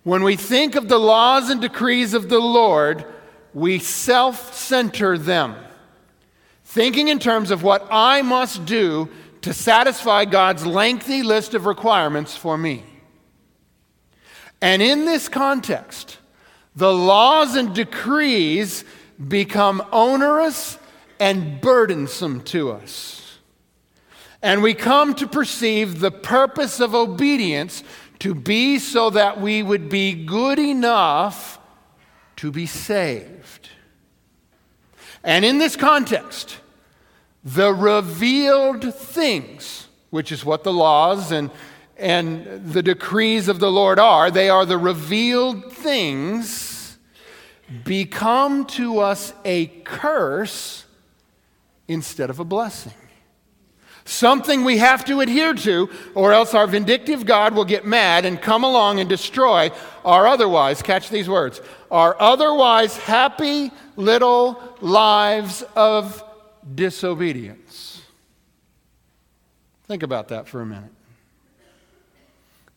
When 0.02 0.22
we 0.22 0.36
think 0.36 0.76
of 0.76 0.88
the 0.88 0.98
laws 0.98 1.50
and 1.50 1.60
decrees 1.60 2.14
of 2.14 2.28
the 2.28 2.38
Lord, 2.38 3.04
we 3.52 3.78
self 3.78 4.54
center 4.54 5.18
them, 5.18 5.56
thinking 6.64 7.08
in 7.08 7.18
terms 7.18 7.50
of 7.50 7.62
what 7.62 7.86
I 7.90 8.22
must 8.22 8.64
do 8.64 9.08
to 9.42 9.52
satisfy 9.52 10.24
God's 10.24 10.64
lengthy 10.64 11.22
list 11.22 11.54
of 11.54 11.66
requirements 11.66 12.36
for 12.36 12.56
me. 12.56 12.84
And 14.62 14.82
in 14.82 15.06
this 15.06 15.28
context, 15.28 16.18
the 16.76 16.92
laws 16.92 17.56
and 17.56 17.74
decrees 17.74 18.84
become 19.28 19.82
onerous 19.92 20.78
and 21.18 21.60
burdensome 21.60 22.42
to 22.42 22.70
us. 22.70 23.38
And 24.42 24.62
we 24.62 24.72
come 24.72 25.14
to 25.16 25.26
perceive 25.26 26.00
the 26.00 26.10
purpose 26.10 26.80
of 26.80 26.94
obedience 26.94 27.82
to 28.20 28.34
be 28.34 28.78
so 28.78 29.10
that 29.10 29.40
we 29.40 29.62
would 29.62 29.88
be 29.88 30.12
good 30.12 30.58
enough 30.58 31.58
to 32.36 32.50
be 32.50 32.66
saved. 32.66 33.68
And 35.24 35.44
in 35.44 35.58
this 35.58 35.76
context, 35.76 36.58
the 37.44 37.72
revealed 37.72 38.94
things, 38.94 39.88
which 40.10 40.32
is 40.32 40.44
what 40.44 40.64
the 40.64 40.72
laws 40.72 41.32
and, 41.32 41.50
and 41.96 42.72
the 42.72 42.82
decrees 42.82 43.48
of 43.48 43.58
the 43.58 43.70
Lord 43.70 43.98
are, 43.98 44.30
they 44.30 44.48
are 44.48 44.64
the 44.64 44.78
revealed 44.78 45.72
things, 45.72 46.98
become 47.84 48.66
to 48.66 49.00
us 49.00 49.32
a 49.44 49.66
curse 49.84 50.84
instead 51.88 52.30
of 52.30 52.38
a 52.38 52.44
blessing 52.44 52.92
something 54.10 54.64
we 54.64 54.78
have 54.78 55.04
to 55.04 55.20
adhere 55.20 55.54
to, 55.54 55.88
or 56.14 56.32
else 56.32 56.52
our 56.54 56.66
vindictive 56.66 57.24
God 57.24 57.54
will 57.54 57.64
get 57.64 57.86
mad 57.86 58.24
and 58.24 58.40
come 58.40 58.64
along 58.64 59.00
and 59.00 59.08
destroy 59.08 59.70
our 60.04 60.26
otherwise, 60.26 60.82
catch 60.82 61.08
these 61.08 61.28
words, 61.28 61.60
our 61.90 62.16
otherwise 62.20 62.96
happy 62.96 63.70
little 63.96 64.60
lives 64.80 65.62
of 65.76 66.22
disobedience. 66.74 68.02
Think 69.86 70.02
about 70.02 70.28
that 70.28 70.48
for 70.48 70.60
a 70.60 70.66
minute. 70.66 70.92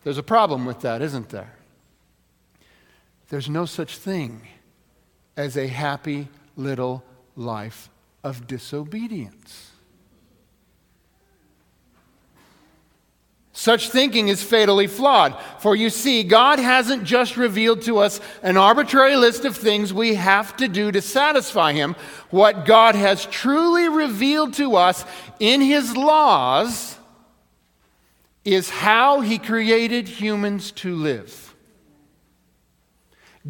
There's 0.04 0.18
a 0.18 0.24
problem 0.24 0.66
with 0.66 0.82
that, 0.82 1.02
isn't 1.02 1.30
there? 1.30 1.54
There's 3.30 3.50
no 3.50 3.66
such 3.66 3.98
thing 3.98 4.48
as 5.36 5.58
a 5.58 5.68
happy 5.68 6.28
little 6.56 7.04
life 7.36 7.90
of 8.24 8.48
disobedience. 8.48 9.73
Such 13.56 13.90
thinking 13.90 14.30
is 14.30 14.42
fatally 14.42 14.88
flawed. 14.88 15.40
For 15.60 15.76
you 15.76 15.92
see, 15.92 16.24
God 16.24 16.58
hasn't 16.58 17.04
just 17.04 17.38
revealed 17.38 17.84
to 17.84 18.00
us 18.00 18.20
an 18.42 18.58
arbitrary 18.58 19.16
list 19.16 19.46
of 19.46 19.56
things 19.56 19.94
we 19.94 20.16
have 20.16 20.58
to 20.58 20.68
do 20.68 20.92
to 20.92 21.02
satisfy 21.02 21.74
Him. 21.74 21.96
What 22.32 22.66
God 22.66 22.96
has 22.96 23.28
truly 23.28 23.88
revealed 23.88 24.56
to 24.56 24.76
us 24.76 25.06
in 25.40 25.62
His 25.62 25.96
laws 25.96 26.98
is 28.44 28.72
how 28.72 29.22
He 29.22 29.38
created 29.38 30.08
humans 30.08 30.72
to 30.72 30.96
live. 30.96 31.54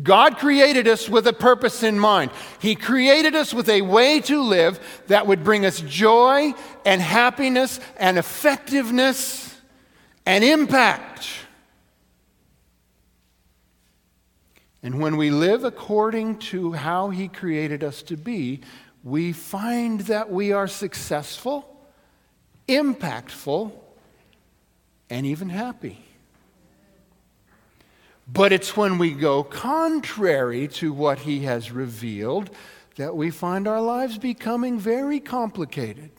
God 0.02 0.38
created 0.38 0.86
us 0.88 1.08
with 1.08 1.28
a 1.28 1.34
purpose 1.34 1.82
in 1.82 1.98
mind. 1.98 2.32
He 2.60 2.76
created 2.76 3.36
us 3.36 3.54
with 3.54 3.70
a 3.70 3.84
way 3.84 4.20
to 4.22 4.42
live 4.42 4.80
that 5.08 5.28
would 5.28 5.46
bring 5.46 5.66
us 5.66 5.80
joy 5.80 6.54
and 6.84 7.02
happiness 7.02 7.80
and 7.96 8.18
effectiveness 8.18 9.53
and 10.26 10.44
impact. 10.44 11.28
And 14.82 15.00
when 15.00 15.16
we 15.18 15.30
live 15.30 15.64
according 15.64 16.40
to 16.40 16.74
how 16.74 17.10
He 17.10 17.28
created 17.28 17.84
us 17.84 18.02
to 18.04 18.18
be, 18.18 18.62
we 19.04 19.32
find 19.32 20.02
that 20.02 20.30
we 20.30 20.52
are 20.52 20.68
successful, 20.68 21.68
impactful, 22.68 23.72
and 25.10 25.26
even 25.26 25.50
happy. 25.50 26.04
But 28.28 28.52
it's 28.54 28.76
when 28.76 28.98
we 28.98 29.12
go 29.12 29.44
contrary 29.44 30.68
to 30.70 30.94
what 30.94 31.20
He 31.20 31.42
has 31.42 31.72
revealed 31.72 32.50
that 32.96 33.16
we 33.16 33.32
find 33.32 33.68
our 33.68 33.82
lives 33.82 34.18
becoming 34.18 34.80
very 34.80 35.20
complicated 35.20 36.12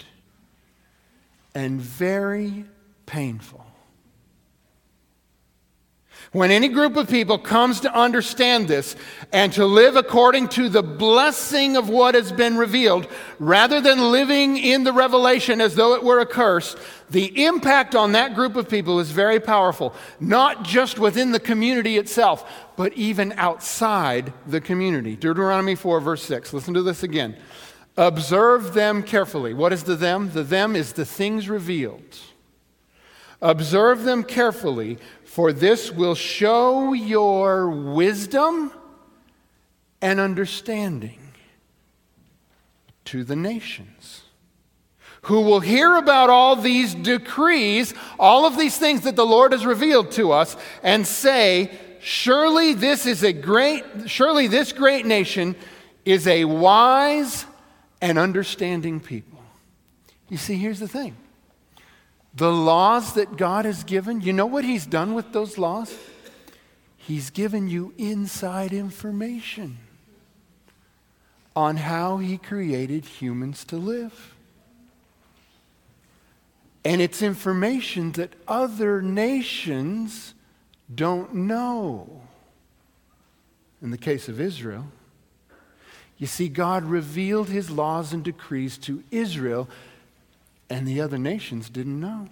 and 1.54 1.80
very 1.80 2.64
painful. 3.06 3.64
When 6.33 6.50
any 6.50 6.69
group 6.69 6.97
of 6.97 7.09
people 7.09 7.38
comes 7.38 7.81
to 7.81 7.95
understand 7.95 8.66
this 8.66 8.97
and 9.33 9.52
to 9.52 9.64
live 9.64 9.97
according 9.97 10.49
to 10.50 10.69
the 10.69 10.83
blessing 10.83 11.76
of 11.76 11.88
what 11.88 12.14
has 12.14 12.33
been 12.33 12.57
revealed, 12.57 13.07
rather 13.38 13.81
than 13.81 14.11
living 14.11 14.57
in 14.57 14.85
the 14.85 14.93
revelation 14.93 15.61
as 15.61 15.75
though 15.75 15.95
it 15.95 16.02
were 16.02 16.21
a 16.21 16.26
curse, 16.26 16.76
the 17.11 17.45
impact 17.45 17.95
on 17.95 18.12
that 18.12 18.35
group 18.35 18.57
of 18.57 18.69
people 18.69 18.99
is 18.99 19.11
very 19.11 19.38
powerful, 19.38 19.95
not 20.19 20.64
just 20.64 20.99
within 20.99 21.31
the 21.31 21.40
community 21.40 21.99
itself, 21.99 22.50
but 22.76 22.93
even 22.95 23.33
outside 23.33 24.33
the 24.47 24.61
community. 24.61 25.14
Deuteronomy 25.14 25.75
4, 25.75 26.00
verse 26.00 26.23
6. 26.25 26.52
Listen 26.52 26.75
to 26.75 26.83
this 26.83 27.02
again. 27.02 27.37
Observe 27.97 28.75
them 28.75 29.02
carefully. 29.02 29.54
What 29.54 29.73
is 29.73 29.85
the 29.85 29.95
them? 29.95 30.31
The 30.33 30.43
them 30.43 30.75
is 30.75 30.95
the 30.95 31.04
things 31.04 31.49
revealed. 31.49 32.19
Observe 33.44 34.04
them 34.04 34.24
carefully 34.24 34.96
for 35.22 35.52
this 35.52 35.92
will 35.92 36.14
show 36.14 36.94
your 36.94 37.68
wisdom 37.68 38.72
and 40.00 40.18
understanding 40.18 41.18
to 43.04 43.22
the 43.22 43.36
nations 43.36 44.22
who 45.24 45.42
will 45.42 45.60
hear 45.60 45.94
about 45.96 46.30
all 46.30 46.56
these 46.56 46.94
decrees, 46.94 47.92
all 48.18 48.46
of 48.46 48.56
these 48.56 48.78
things 48.78 49.02
that 49.02 49.14
the 49.14 49.26
Lord 49.26 49.52
has 49.52 49.66
revealed 49.66 50.10
to 50.12 50.32
us, 50.32 50.56
and 50.82 51.06
say, 51.06 51.78
Surely 52.00 52.72
this 52.72 53.04
is 53.04 53.22
a 53.22 53.32
great, 53.34 53.84
surely 54.06 54.46
this 54.46 54.72
great 54.72 55.04
nation 55.04 55.54
is 56.06 56.26
a 56.26 56.46
wise 56.46 57.44
and 58.00 58.18
understanding 58.18 59.00
people. 59.00 59.42
You 60.30 60.38
see, 60.38 60.56
here's 60.56 60.80
the 60.80 60.88
thing 60.88 61.16
the 62.35 62.50
laws 62.50 63.14
that 63.14 63.37
God 63.37 63.64
has 63.64 63.85
given, 63.85 64.21
you 64.21 64.33
know 64.33 64.47
what 64.47 64.64
He's 64.64 64.87
done 64.87 65.14
with 65.14 65.33
those 65.33 65.57
laws? 65.59 65.97
He's 66.97 67.31
given 67.31 67.69
you 67.69 67.93
inside 67.99 68.73
information 68.73 69.79
on 71.55 71.76
how 71.76 72.19
He 72.19 72.38
created 72.38 73.05
humans 73.05 73.64
to 73.67 73.76
live. 73.76 74.35
And 76.85 77.00
it's 77.00 77.23
information 77.23 78.12
that 78.12 78.33
other 78.47 79.00
nations 79.00 80.35
don't 80.95 81.35
know. 81.35 82.23
In 83.81 83.91
the 83.91 83.99
case 83.99 84.29
of 84.29 84.41
Israel, 84.41 84.87
You 86.17 86.26
see, 86.26 86.49
God 86.49 86.85
revealed 86.85 87.49
his 87.49 87.71
laws 87.71 88.12
and 88.12 88.23
decrees 88.23 88.79
to 88.79 89.03
Israel, 89.11 89.69
and 90.71 90.87
the 90.87 91.00
other 91.00 91.18
nations 91.18 91.68
didn't 91.71 92.00
know. 92.00 92.28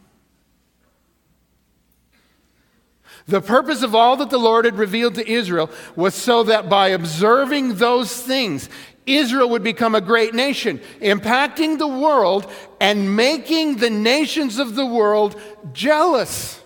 The 3.27 3.41
purpose 3.41 3.83
of 3.83 3.95
all 3.95 4.17
that 4.17 4.31
the 4.31 4.39
Lord 4.39 4.65
had 4.65 4.79
revealed 4.79 5.15
to 5.17 5.31
Israel 5.31 5.71
was 5.95 6.15
so 6.15 6.43
that 6.45 6.69
by 6.69 6.89
observing 6.89 7.77
those 7.77 8.21
things, 8.21 8.69
Israel 9.07 9.51
would 9.51 9.63
become 9.63 9.95
a 9.95 10.01
great 10.01 10.35
nation, 10.35 10.81
impacting 11.01 11.79
the 11.79 11.89
world 11.89 12.51
and 12.81 13.15
making 13.17 13.77
the 13.77 13.91
nations 13.91 14.59
of 14.59 14.75
the 14.75 14.87
world 14.87 15.41
jealous 15.73 16.63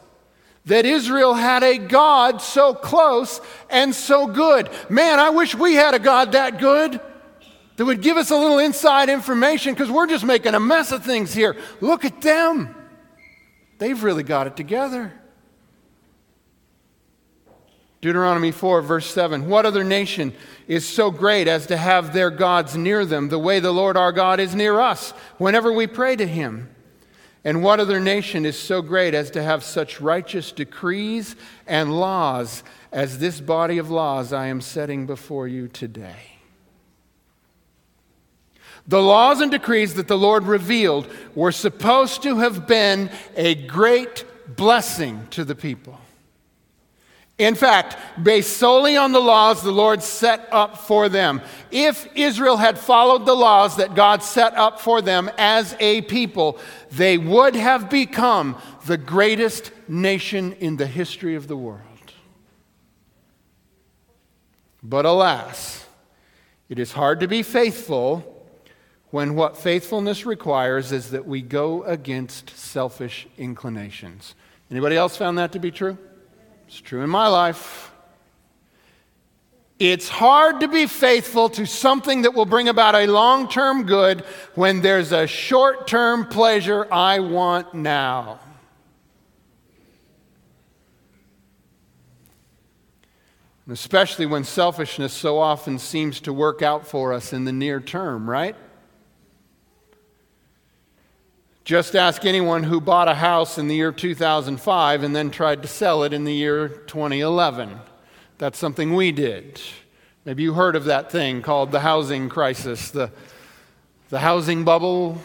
that 0.66 0.84
Israel 0.84 1.34
had 1.34 1.62
a 1.62 1.78
God 1.78 2.42
so 2.42 2.74
close 2.74 3.40
and 3.70 3.94
so 3.94 4.26
good. 4.26 4.68
Man, 4.90 5.18
I 5.18 5.30
wish 5.30 5.54
we 5.54 5.74
had 5.74 5.94
a 5.94 5.98
God 5.98 6.32
that 6.32 6.58
good 6.58 7.00
that 7.76 7.84
would 7.84 8.00
give 8.00 8.16
us 8.16 8.30
a 8.30 8.36
little 8.36 8.58
inside 8.58 9.08
information 9.08 9.74
because 9.74 9.90
we're 9.90 10.06
just 10.06 10.24
making 10.24 10.54
a 10.54 10.60
mess 10.60 10.92
of 10.92 11.04
things 11.04 11.32
here. 11.34 11.56
Look 11.80 12.04
at 12.04 12.22
them. 12.22 12.74
They've 13.78 14.02
really 14.02 14.22
got 14.22 14.46
it 14.46 14.56
together. 14.56 15.12
Deuteronomy 18.00 18.52
4, 18.52 18.82
verse 18.82 19.06
7. 19.06 19.48
What 19.48 19.66
other 19.66 19.84
nation 19.84 20.32
is 20.68 20.86
so 20.86 21.10
great 21.10 21.48
as 21.48 21.66
to 21.66 21.76
have 21.76 22.12
their 22.12 22.30
gods 22.30 22.76
near 22.76 23.04
them, 23.04 23.28
the 23.28 23.38
way 23.38 23.60
the 23.60 23.72
Lord 23.72 23.96
our 23.96 24.12
God 24.12 24.40
is 24.40 24.54
near 24.54 24.78
us 24.80 25.10
whenever 25.38 25.72
we 25.72 25.86
pray 25.86 26.16
to 26.16 26.26
him? 26.26 26.70
And 27.44 27.62
what 27.62 27.78
other 27.78 28.00
nation 28.00 28.44
is 28.44 28.58
so 28.58 28.82
great 28.82 29.14
as 29.14 29.30
to 29.32 29.42
have 29.42 29.62
such 29.62 30.00
righteous 30.00 30.50
decrees 30.50 31.36
and 31.66 31.98
laws 31.98 32.64
as 32.90 33.18
this 33.18 33.40
body 33.40 33.78
of 33.78 33.90
laws 33.90 34.32
I 34.32 34.46
am 34.46 34.60
setting 34.60 35.06
before 35.06 35.46
you 35.46 35.68
today? 35.68 36.35
The 38.88 39.02
laws 39.02 39.40
and 39.40 39.50
decrees 39.50 39.94
that 39.94 40.08
the 40.08 40.18
Lord 40.18 40.44
revealed 40.44 41.08
were 41.34 41.52
supposed 41.52 42.22
to 42.22 42.38
have 42.38 42.66
been 42.66 43.10
a 43.34 43.54
great 43.54 44.24
blessing 44.46 45.26
to 45.30 45.44
the 45.44 45.56
people. 45.56 46.00
In 47.38 47.54
fact, 47.54 47.96
based 48.22 48.56
solely 48.56 48.96
on 48.96 49.12
the 49.12 49.20
laws 49.20 49.62
the 49.62 49.72
Lord 49.72 50.02
set 50.02 50.48
up 50.52 50.78
for 50.78 51.10
them. 51.10 51.42
If 51.70 52.08
Israel 52.14 52.56
had 52.56 52.78
followed 52.78 53.26
the 53.26 53.34
laws 53.34 53.76
that 53.76 53.94
God 53.94 54.22
set 54.22 54.54
up 54.54 54.80
for 54.80 55.02
them 55.02 55.30
as 55.36 55.76
a 55.78 56.00
people, 56.02 56.58
they 56.92 57.18
would 57.18 57.54
have 57.54 57.90
become 57.90 58.56
the 58.86 58.96
greatest 58.96 59.70
nation 59.86 60.52
in 60.54 60.76
the 60.76 60.86
history 60.86 61.34
of 61.34 61.46
the 61.46 61.56
world. 61.56 61.82
But 64.82 65.04
alas, 65.04 65.84
it 66.70 66.78
is 66.78 66.92
hard 66.92 67.20
to 67.20 67.28
be 67.28 67.42
faithful 67.42 68.35
when 69.10 69.34
what 69.34 69.56
faithfulness 69.56 70.26
requires 70.26 70.92
is 70.92 71.10
that 71.10 71.26
we 71.26 71.42
go 71.42 71.82
against 71.84 72.50
selfish 72.50 73.26
inclinations. 73.38 74.34
Anybody 74.70 74.96
else 74.96 75.16
found 75.16 75.38
that 75.38 75.52
to 75.52 75.58
be 75.58 75.70
true? 75.70 75.96
It's 76.66 76.80
true 76.80 77.02
in 77.02 77.10
my 77.10 77.28
life. 77.28 77.92
It's 79.78 80.08
hard 80.08 80.60
to 80.60 80.68
be 80.68 80.86
faithful 80.86 81.50
to 81.50 81.66
something 81.66 82.22
that 82.22 82.34
will 82.34 82.46
bring 82.46 82.68
about 82.68 82.94
a 82.94 83.06
long 83.06 83.48
term 83.48 83.84
good 83.84 84.22
when 84.54 84.80
there's 84.80 85.12
a 85.12 85.26
short 85.26 85.86
term 85.86 86.26
pleasure 86.26 86.88
I 86.90 87.20
want 87.20 87.74
now. 87.74 88.40
And 93.66 93.72
especially 93.72 94.26
when 94.26 94.44
selfishness 94.44 95.12
so 95.12 95.38
often 95.38 95.78
seems 95.78 96.20
to 96.20 96.32
work 96.32 96.62
out 96.62 96.86
for 96.86 97.12
us 97.12 97.32
in 97.32 97.44
the 97.44 97.52
near 97.52 97.80
term, 97.80 98.30
right? 98.30 98.56
Just 101.66 101.96
ask 101.96 102.24
anyone 102.24 102.62
who 102.62 102.80
bought 102.80 103.08
a 103.08 103.14
house 103.16 103.58
in 103.58 103.66
the 103.66 103.74
year 103.74 103.90
2005 103.90 105.02
and 105.02 105.16
then 105.16 105.32
tried 105.32 105.62
to 105.62 105.68
sell 105.68 106.04
it 106.04 106.12
in 106.12 106.22
the 106.22 106.32
year 106.32 106.68
2011. 106.68 107.80
That's 108.38 108.56
something 108.56 108.94
we 108.94 109.10
did. 109.10 109.60
Maybe 110.24 110.44
you 110.44 110.54
heard 110.54 110.76
of 110.76 110.84
that 110.84 111.10
thing 111.10 111.42
called 111.42 111.72
the 111.72 111.80
housing 111.80 112.28
crisis, 112.28 112.92
the, 112.92 113.10
the 114.10 114.20
housing 114.20 114.62
bubble. 114.62 115.20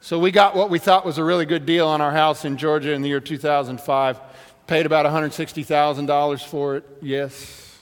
So 0.00 0.18
we 0.18 0.30
got 0.30 0.56
what 0.56 0.70
we 0.70 0.78
thought 0.78 1.04
was 1.04 1.18
a 1.18 1.24
really 1.24 1.44
good 1.44 1.66
deal 1.66 1.86
on 1.86 2.00
our 2.00 2.12
house 2.12 2.46
in 2.46 2.56
Georgia 2.56 2.92
in 2.92 3.02
the 3.02 3.10
year 3.10 3.20
2005. 3.20 4.18
Paid 4.66 4.86
about 4.86 5.04
$160,000 5.04 6.46
for 6.46 6.76
it, 6.76 6.88
yes. 7.02 7.78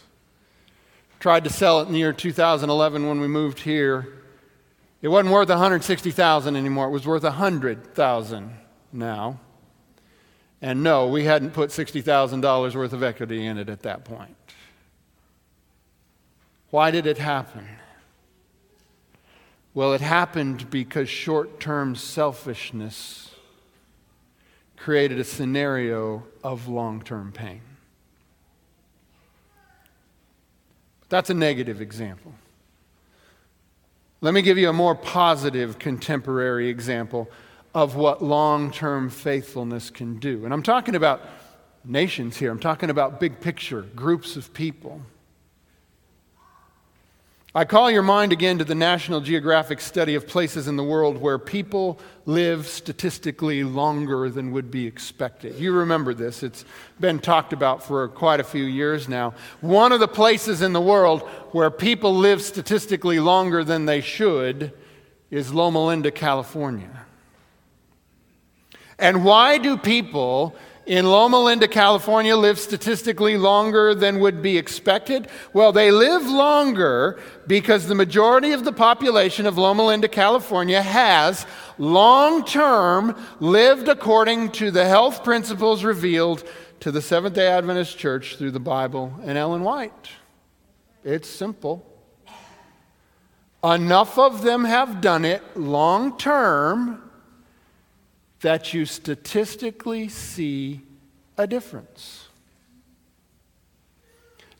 Tried 1.20 1.44
to 1.44 1.50
sell 1.50 1.80
it 1.80 1.86
in 1.86 1.92
the 1.92 2.00
year 2.00 2.12
2011 2.12 3.06
when 3.06 3.20
we 3.20 3.28
moved 3.28 3.60
here. 3.60 4.17
It 5.00 5.08
wasn't 5.08 5.32
worth 5.32 5.48
160,000 5.48 6.56
anymore. 6.56 6.88
It 6.88 6.90
was 6.90 7.06
worth 7.06 7.22
100,000 7.22 8.56
now. 8.92 9.38
And 10.60 10.82
no, 10.82 11.06
we 11.06 11.24
hadn't 11.24 11.52
put 11.52 11.70
$60,000 11.70 12.74
worth 12.74 12.92
of 12.92 13.02
equity 13.02 13.46
in 13.46 13.58
it 13.58 13.68
at 13.68 13.82
that 13.82 14.04
point. 14.04 14.34
Why 16.70 16.90
did 16.90 17.06
it 17.06 17.18
happen? 17.18 17.66
Well, 19.72 19.92
it 19.94 20.00
happened 20.00 20.68
because 20.70 21.08
short 21.08 21.60
term 21.60 21.94
selfishness 21.94 23.30
created 24.76 25.20
a 25.20 25.24
scenario 25.24 26.24
of 26.42 26.66
long 26.66 27.02
term 27.02 27.30
pain. 27.32 27.60
That's 31.08 31.30
a 31.30 31.34
negative 31.34 31.80
example. 31.80 32.34
Let 34.20 34.34
me 34.34 34.42
give 34.42 34.58
you 34.58 34.68
a 34.68 34.72
more 34.72 34.96
positive 34.96 35.78
contemporary 35.78 36.68
example 36.68 37.30
of 37.72 37.94
what 37.94 38.20
long 38.20 38.72
term 38.72 39.10
faithfulness 39.10 39.90
can 39.90 40.18
do. 40.18 40.44
And 40.44 40.52
I'm 40.52 40.64
talking 40.64 40.96
about 40.96 41.22
nations 41.84 42.36
here, 42.36 42.50
I'm 42.50 42.58
talking 42.58 42.90
about 42.90 43.20
big 43.20 43.40
picture, 43.40 43.82
groups 43.82 44.36
of 44.36 44.52
people. 44.52 45.02
I 47.54 47.64
call 47.64 47.90
your 47.90 48.02
mind 48.02 48.30
again 48.30 48.58
to 48.58 48.64
the 48.64 48.74
National 48.74 49.22
Geographic 49.22 49.80
study 49.80 50.14
of 50.14 50.28
places 50.28 50.68
in 50.68 50.76
the 50.76 50.84
world 50.84 51.16
where 51.16 51.38
people 51.38 51.98
live 52.26 52.66
statistically 52.66 53.64
longer 53.64 54.28
than 54.28 54.52
would 54.52 54.70
be 54.70 54.86
expected. 54.86 55.58
You 55.58 55.72
remember 55.72 56.12
this, 56.12 56.42
it's 56.42 56.66
been 57.00 57.18
talked 57.18 57.54
about 57.54 57.82
for 57.82 58.06
quite 58.08 58.38
a 58.38 58.44
few 58.44 58.64
years 58.64 59.08
now. 59.08 59.32
One 59.62 59.92
of 59.92 60.00
the 60.00 60.06
places 60.06 60.60
in 60.60 60.74
the 60.74 60.80
world 60.80 61.22
where 61.52 61.70
people 61.70 62.14
live 62.14 62.42
statistically 62.42 63.18
longer 63.18 63.64
than 63.64 63.86
they 63.86 64.02
should 64.02 64.70
is 65.30 65.50
Loma 65.50 65.86
Linda, 65.86 66.10
California. 66.10 67.06
And 68.98 69.24
why 69.24 69.56
do 69.56 69.78
people 69.78 70.54
in 70.88 71.04
Loma 71.04 71.38
Linda, 71.38 71.68
California, 71.68 72.34
live 72.34 72.58
statistically 72.58 73.36
longer 73.36 73.94
than 73.94 74.20
would 74.20 74.40
be 74.40 74.56
expected? 74.56 75.28
Well, 75.52 75.70
they 75.70 75.90
live 75.90 76.22
longer 76.22 77.20
because 77.46 77.86
the 77.86 77.94
majority 77.94 78.52
of 78.52 78.64
the 78.64 78.72
population 78.72 79.46
of 79.46 79.58
Loma 79.58 79.84
Linda, 79.84 80.08
California 80.08 80.80
has 80.80 81.46
long 81.76 82.42
term 82.42 83.14
lived 83.38 83.88
according 83.88 84.52
to 84.52 84.70
the 84.70 84.86
health 84.86 85.22
principles 85.22 85.84
revealed 85.84 86.42
to 86.80 86.90
the 86.90 87.02
Seventh 87.02 87.34
day 87.34 87.48
Adventist 87.48 87.98
Church 87.98 88.36
through 88.36 88.52
the 88.52 88.58
Bible 88.58 89.12
and 89.24 89.36
Ellen 89.36 89.64
White. 89.64 90.08
It's 91.04 91.28
simple. 91.28 91.84
Enough 93.62 94.18
of 94.18 94.42
them 94.42 94.64
have 94.64 95.02
done 95.02 95.26
it 95.26 95.42
long 95.54 96.16
term 96.16 97.07
that 98.40 98.72
you 98.72 98.84
statistically 98.84 100.08
see 100.08 100.80
a 101.36 101.46
difference. 101.46 102.28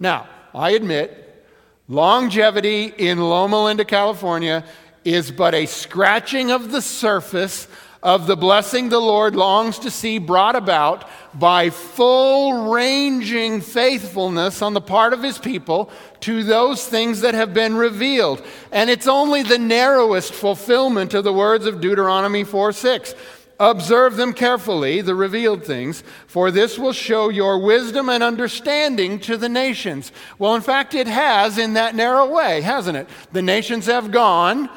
Now, 0.01 0.29
I 0.55 0.71
admit, 0.71 1.45
longevity 1.89 2.93
in 2.97 3.19
Loma 3.21 3.65
Linda, 3.65 3.85
California 3.85 4.65
is 5.05 5.31
but 5.31 5.55
a 5.55 5.67
scratching 5.67 6.51
of 6.51 6.71
the 6.71 6.83
surface 6.83 7.69
of 8.03 8.27
the 8.29 8.37
blessing 8.37 8.89
the 8.89 8.99
Lord 8.99 9.35
longs 9.35 9.81
to 9.81 9.91
see 9.91 10.19
brought 10.19 10.55
about 10.55 11.09
by 11.35 11.71
full 11.71 12.71
ranging 12.71 13.61
faithfulness 13.61 14.63
on 14.63 14.73
the 14.73 14.81
part 14.81 15.13
of 15.13 15.23
his 15.23 15.39
people 15.39 15.91
to 16.21 16.45
those 16.45 16.87
things 16.87 17.23
that 17.23 17.35
have 17.35 17.53
been 17.53 17.75
revealed. 17.75 18.43
And 18.71 18.89
it's 18.89 19.09
only 19.09 19.43
the 19.43 19.59
narrowest 19.59 20.33
fulfillment 20.33 21.13
of 21.15 21.25
the 21.25 21.33
words 21.33 21.67
of 21.67 21.81
Deuteronomy 21.81 22.45
4 22.45 22.73
6. 22.73 23.15
Observe 23.61 24.17
them 24.17 24.33
carefully, 24.33 25.01
the 25.01 25.15
revealed 25.15 25.65
things, 25.65 26.05
for 26.27 26.51
this 26.51 26.79
will 26.79 26.93
show 26.93 27.29
your 27.29 27.59
wisdom 27.59 28.09
and 28.09 28.23
understanding 28.23 29.19
to 29.21 29.37
the 29.37 29.49
nations. 29.49 30.13
Well, 30.39 30.55
in 30.55 30.63
fact, 30.63 30.95
it 30.95 31.09
has 31.09 31.59
in 31.59 31.73
that 31.75 31.97
narrow 31.97 32.31
way, 32.31 32.61
hasn't 32.61 32.97
it? 32.97 33.09
The 33.33 33.43
nations 33.43 33.87
have 33.87 34.13
gone 34.13 34.71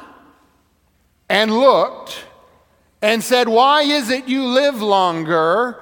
and 1.28 1.52
looked 1.52 2.24
and 3.00 3.22
said, 3.22 3.48
Why 3.48 3.82
is 3.82 4.10
it 4.10 4.28
you 4.28 4.44
live 4.44 4.82
longer? 4.82 5.78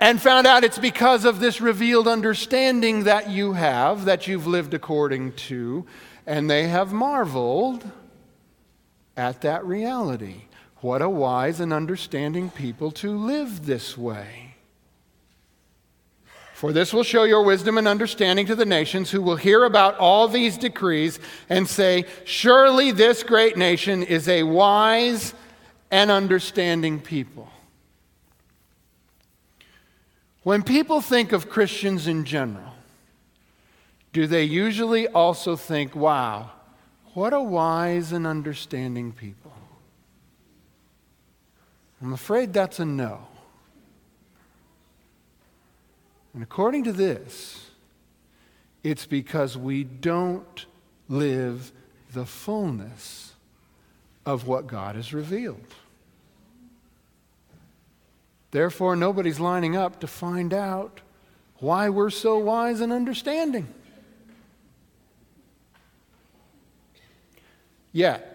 and 0.00 0.20
found 0.20 0.46
out 0.46 0.64
it's 0.64 0.78
because 0.78 1.26
of 1.26 1.40
this 1.40 1.60
revealed 1.60 2.08
understanding 2.08 3.04
that 3.04 3.28
you 3.28 3.52
have, 3.52 4.06
that 4.06 4.26
you've 4.26 4.46
lived 4.46 4.72
according 4.72 5.32
to, 5.32 5.84
and 6.26 6.48
they 6.48 6.68
have 6.68 6.90
marveled 6.90 7.88
at 9.16 9.42
that 9.42 9.64
reality. 9.66 10.44
What 10.80 11.02
a 11.02 11.08
wise 11.08 11.60
and 11.60 11.72
understanding 11.72 12.50
people 12.50 12.90
to 12.92 13.16
live 13.16 13.66
this 13.66 13.98
way. 13.98 14.54
For 16.54 16.72
this 16.72 16.92
will 16.92 17.04
show 17.04 17.24
your 17.24 17.42
wisdom 17.42 17.78
and 17.78 17.88
understanding 17.88 18.44
to 18.44 18.54
the 18.54 18.66
nations 18.66 19.10
who 19.10 19.22
will 19.22 19.36
hear 19.36 19.64
about 19.64 19.96
all 19.96 20.28
these 20.28 20.58
decrees 20.58 21.18
and 21.48 21.66
say, 21.66 22.04
Surely 22.24 22.90
this 22.90 23.22
great 23.22 23.56
nation 23.56 24.02
is 24.02 24.28
a 24.28 24.42
wise 24.42 25.32
and 25.90 26.10
understanding 26.10 27.00
people. 27.00 27.50
When 30.42 30.62
people 30.62 31.00
think 31.00 31.32
of 31.32 31.48
Christians 31.48 32.06
in 32.06 32.26
general, 32.26 32.74
do 34.12 34.26
they 34.26 34.44
usually 34.44 35.08
also 35.08 35.56
think, 35.56 35.94
wow, 35.94 36.50
what 37.14 37.32
a 37.32 37.40
wise 37.40 38.12
and 38.12 38.26
understanding 38.26 39.12
people? 39.12 39.39
I'm 42.02 42.12
afraid 42.12 42.52
that's 42.52 42.78
a 42.78 42.84
no. 42.84 43.26
And 46.32 46.42
according 46.42 46.84
to 46.84 46.92
this, 46.92 47.70
it's 48.82 49.04
because 49.04 49.56
we 49.56 49.84
don't 49.84 50.66
live 51.08 51.72
the 52.12 52.24
fullness 52.24 53.34
of 54.24 54.46
what 54.46 54.66
God 54.66 54.96
has 54.96 55.12
revealed. 55.12 55.74
Therefore, 58.50 58.96
nobody's 58.96 59.38
lining 59.38 59.76
up 59.76 60.00
to 60.00 60.06
find 60.06 60.52
out 60.54 61.00
why 61.58 61.88
we're 61.88 62.10
so 62.10 62.38
wise 62.38 62.80
and 62.80 62.92
understanding. 62.92 63.72
Yet, 67.92 68.29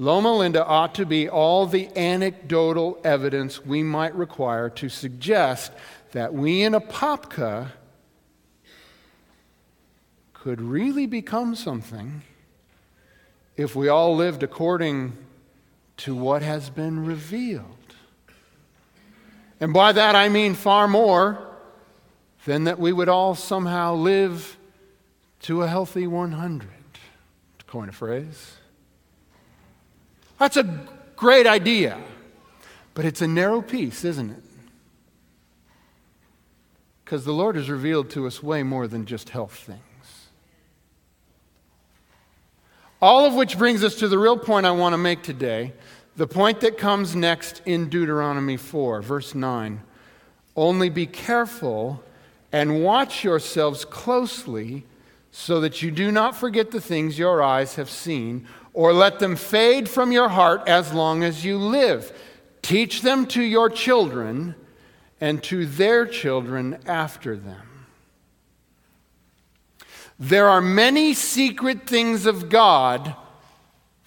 Loma 0.00 0.34
Linda 0.34 0.64
ought 0.64 0.94
to 0.94 1.04
be 1.04 1.28
all 1.28 1.66
the 1.66 1.94
anecdotal 1.94 2.98
evidence 3.04 3.66
we 3.66 3.82
might 3.82 4.14
require 4.14 4.70
to 4.70 4.88
suggest 4.88 5.72
that 6.12 6.32
we 6.32 6.62
in 6.62 6.72
Apopka 6.72 7.72
could 10.32 10.58
really 10.58 11.04
become 11.04 11.54
something 11.54 12.22
if 13.58 13.76
we 13.76 13.88
all 13.88 14.16
lived 14.16 14.42
according 14.42 15.12
to 15.98 16.14
what 16.14 16.40
has 16.40 16.70
been 16.70 17.04
revealed. 17.04 17.66
And 19.60 19.74
by 19.74 19.92
that 19.92 20.14
I 20.14 20.30
mean 20.30 20.54
far 20.54 20.88
more 20.88 21.46
than 22.46 22.64
that 22.64 22.78
we 22.78 22.90
would 22.90 23.10
all 23.10 23.34
somehow 23.34 23.96
live 23.96 24.56
to 25.40 25.60
a 25.60 25.68
healthy 25.68 26.06
100, 26.06 26.70
to 27.58 27.64
coin 27.66 27.90
a 27.90 27.92
phrase. 27.92 28.59
That's 30.40 30.56
a 30.56 30.88
great 31.16 31.46
idea, 31.46 31.98
but 32.94 33.04
it's 33.04 33.20
a 33.20 33.28
narrow 33.28 33.60
piece, 33.60 34.06
isn't 34.06 34.30
it? 34.30 34.42
Because 37.04 37.26
the 37.26 37.32
Lord 37.32 37.56
has 37.56 37.68
revealed 37.68 38.08
to 38.10 38.26
us 38.26 38.42
way 38.42 38.62
more 38.62 38.88
than 38.88 39.04
just 39.04 39.28
health 39.28 39.52
things. 39.52 39.80
All 43.02 43.26
of 43.26 43.34
which 43.34 43.58
brings 43.58 43.84
us 43.84 43.96
to 43.96 44.08
the 44.08 44.18
real 44.18 44.38
point 44.38 44.64
I 44.64 44.70
want 44.70 44.94
to 44.94 44.98
make 44.98 45.22
today 45.22 45.74
the 46.16 46.26
point 46.26 46.60
that 46.60 46.78
comes 46.78 47.14
next 47.14 47.60
in 47.66 47.90
Deuteronomy 47.90 48.56
4, 48.56 49.02
verse 49.02 49.34
9 49.34 49.82
Only 50.56 50.88
be 50.88 51.04
careful 51.04 52.02
and 52.50 52.82
watch 52.82 53.24
yourselves 53.24 53.84
closely 53.84 54.86
so 55.30 55.60
that 55.60 55.82
you 55.82 55.90
do 55.90 56.10
not 56.10 56.34
forget 56.34 56.70
the 56.70 56.80
things 56.80 57.18
your 57.18 57.42
eyes 57.42 57.74
have 57.76 57.90
seen, 57.90 58.46
or 58.72 58.92
let 58.92 59.18
them 59.18 59.36
fade 59.36 59.88
from 59.88 60.12
your 60.12 60.28
heart 60.28 60.68
as 60.68 60.92
long 60.92 61.22
as 61.22 61.44
you 61.44 61.58
live. 61.58 62.12
Teach 62.62 63.02
them 63.02 63.26
to 63.26 63.42
your 63.42 63.68
children 63.68 64.54
and 65.20 65.42
to 65.44 65.66
their 65.66 66.06
children 66.06 66.78
after 66.86 67.36
them. 67.36 67.86
There 70.18 70.48
are 70.48 70.60
many 70.60 71.14
secret 71.14 71.86
things 71.86 72.26
of 72.26 72.48
God 72.48 73.14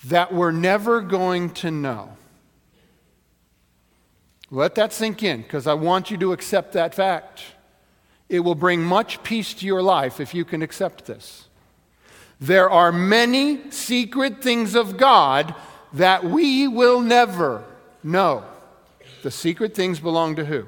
that 0.06 0.34
we're 0.34 0.52
never 0.52 1.02
going 1.02 1.50
to 1.56 1.72
know. 1.72 2.10
Let 4.52 4.76
that 4.76 4.94
sink 4.94 5.24
in 5.24 5.42
because 5.42 5.66
I 5.66 5.74
want 5.74 6.12
you 6.12 6.18
to 6.18 6.32
accept 6.32 6.74
that 6.74 6.94
fact. 6.94 7.44
It 8.30 8.42
will 8.42 8.56
bring 8.56 8.84
much 8.84 9.24
peace 9.24 9.54
to 9.56 9.66
your 9.66 9.82
life 9.82 10.20
if 10.20 10.36
you 10.36 10.46
can 10.46 10.62
accept 10.62 11.06
this. 11.06 11.48
There 12.44 12.70
are 12.70 12.92
many 12.92 13.72
secret 13.72 14.44
things 14.44 14.76
of 14.76 14.98
God 14.98 15.56
that 15.94 16.26
we 16.26 16.68
will 16.68 17.00
never 17.00 17.64
know. 18.04 18.44
The 19.22 19.32
secret 19.32 19.74
things 19.74 20.02
belong 20.02 20.36
to 20.36 20.44
who? 20.44 20.66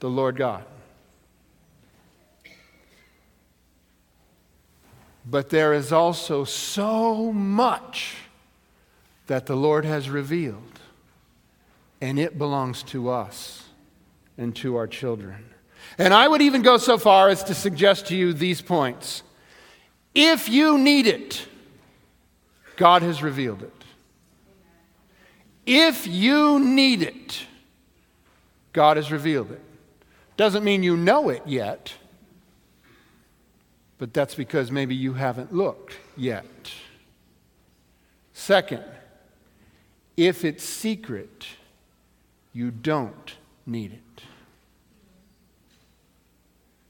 The 0.00 0.10
Lord 0.10 0.36
God. 0.36 0.66
But 5.24 5.48
there 5.48 5.72
is 5.72 5.92
also 5.92 6.44
so 6.44 7.32
much 7.32 8.16
that 9.28 9.46
the 9.46 9.56
Lord 9.56 9.86
has 9.86 10.10
revealed, 10.10 10.78
and 12.02 12.18
it 12.18 12.36
belongs 12.36 12.82
to 12.82 13.08
us 13.08 13.64
and 14.36 14.54
to 14.56 14.76
our 14.76 14.88
children. 14.88 15.46
And 15.96 16.12
I 16.12 16.28
would 16.28 16.42
even 16.42 16.60
go 16.60 16.76
so 16.76 16.98
far 16.98 17.30
as 17.30 17.42
to 17.44 17.54
suggest 17.54 18.08
to 18.08 18.14
you 18.14 18.34
these 18.34 18.60
points. 18.60 19.22
If 20.14 20.48
you 20.48 20.78
need 20.78 21.06
it, 21.06 21.46
God 22.76 23.02
has 23.02 23.22
revealed 23.22 23.62
it. 23.62 23.72
If 25.64 26.06
you 26.06 26.58
need 26.58 27.02
it, 27.02 27.46
God 28.72 28.96
has 28.96 29.12
revealed 29.12 29.52
it. 29.52 29.60
Doesn't 30.36 30.64
mean 30.64 30.82
you 30.82 30.96
know 30.96 31.28
it 31.28 31.42
yet, 31.46 31.92
but 33.98 34.12
that's 34.12 34.34
because 34.34 34.70
maybe 34.70 34.94
you 34.94 35.12
haven't 35.14 35.54
looked 35.54 35.96
yet. 36.16 36.44
Second, 38.32 38.82
if 40.16 40.44
it's 40.44 40.64
secret, 40.64 41.46
you 42.52 42.70
don't 42.70 43.34
need 43.66 43.92
it. 43.92 44.24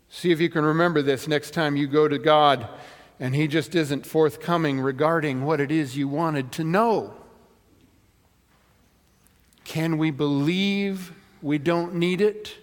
See 0.09 0.31
if 0.31 0.41
you 0.41 0.49
can 0.49 0.65
remember 0.65 1.03
this 1.03 1.29
next 1.29 1.53
time 1.53 1.77
you 1.77 1.87
go 1.87 2.09
to 2.09 2.19
God 2.19 2.69
and 3.23 3.37
He 3.37 3.47
just 3.47 3.77
isn't 3.77 4.05
forthcoming 4.05 4.81
regarding 4.81 5.45
what 5.45 5.61
it 5.61 5.71
is 5.71 5.97
you 5.97 6.09
wanted 6.09 6.51
to 6.53 6.65
know. 6.65 7.15
Can 9.63 9.97
we 9.97 10.11
believe 10.11 11.13
we 11.41 11.57
don't 11.57 11.95
need 11.95 12.21
it 12.21 12.57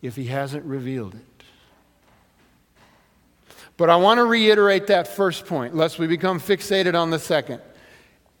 if 0.00 0.14
He 0.14 0.26
hasn't 0.26 0.64
revealed 0.64 1.16
it? 1.16 1.42
But 3.76 3.90
I 3.90 3.96
want 3.96 4.18
to 4.18 4.24
reiterate 4.24 4.86
that 4.86 5.08
first 5.08 5.44
point, 5.44 5.74
lest 5.74 5.98
we 5.98 6.06
become 6.06 6.38
fixated 6.38 6.94
on 6.94 7.10
the 7.10 7.18
second. 7.18 7.60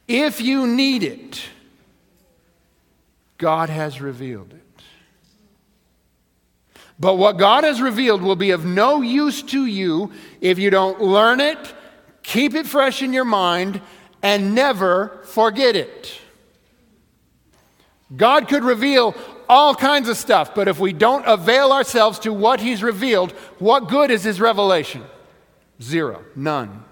If 0.06 0.40
you 0.40 0.68
need 0.68 1.02
it, 1.02 1.42
God 3.38 3.70
has 3.70 4.00
revealed 4.00 4.52
it. 4.52 4.65
But 6.98 7.16
what 7.16 7.36
God 7.36 7.64
has 7.64 7.80
revealed 7.80 8.22
will 8.22 8.36
be 8.36 8.50
of 8.50 8.64
no 8.64 9.02
use 9.02 9.42
to 9.44 9.66
you 9.66 10.12
if 10.40 10.58
you 10.58 10.70
don't 10.70 11.00
learn 11.00 11.40
it, 11.40 11.74
keep 12.22 12.54
it 12.54 12.66
fresh 12.66 13.02
in 13.02 13.12
your 13.12 13.24
mind, 13.24 13.82
and 14.22 14.54
never 14.54 15.20
forget 15.24 15.76
it. 15.76 16.18
God 18.14 18.48
could 18.48 18.64
reveal 18.64 19.14
all 19.48 19.74
kinds 19.74 20.08
of 20.08 20.16
stuff, 20.16 20.54
but 20.54 20.68
if 20.68 20.78
we 20.78 20.92
don't 20.92 21.24
avail 21.26 21.72
ourselves 21.72 22.18
to 22.20 22.32
what 22.32 22.60
He's 22.60 22.82
revealed, 22.82 23.32
what 23.58 23.88
good 23.88 24.10
is 24.10 24.24
His 24.24 24.40
revelation? 24.40 25.04
Zero, 25.80 26.24
none. 26.34 26.84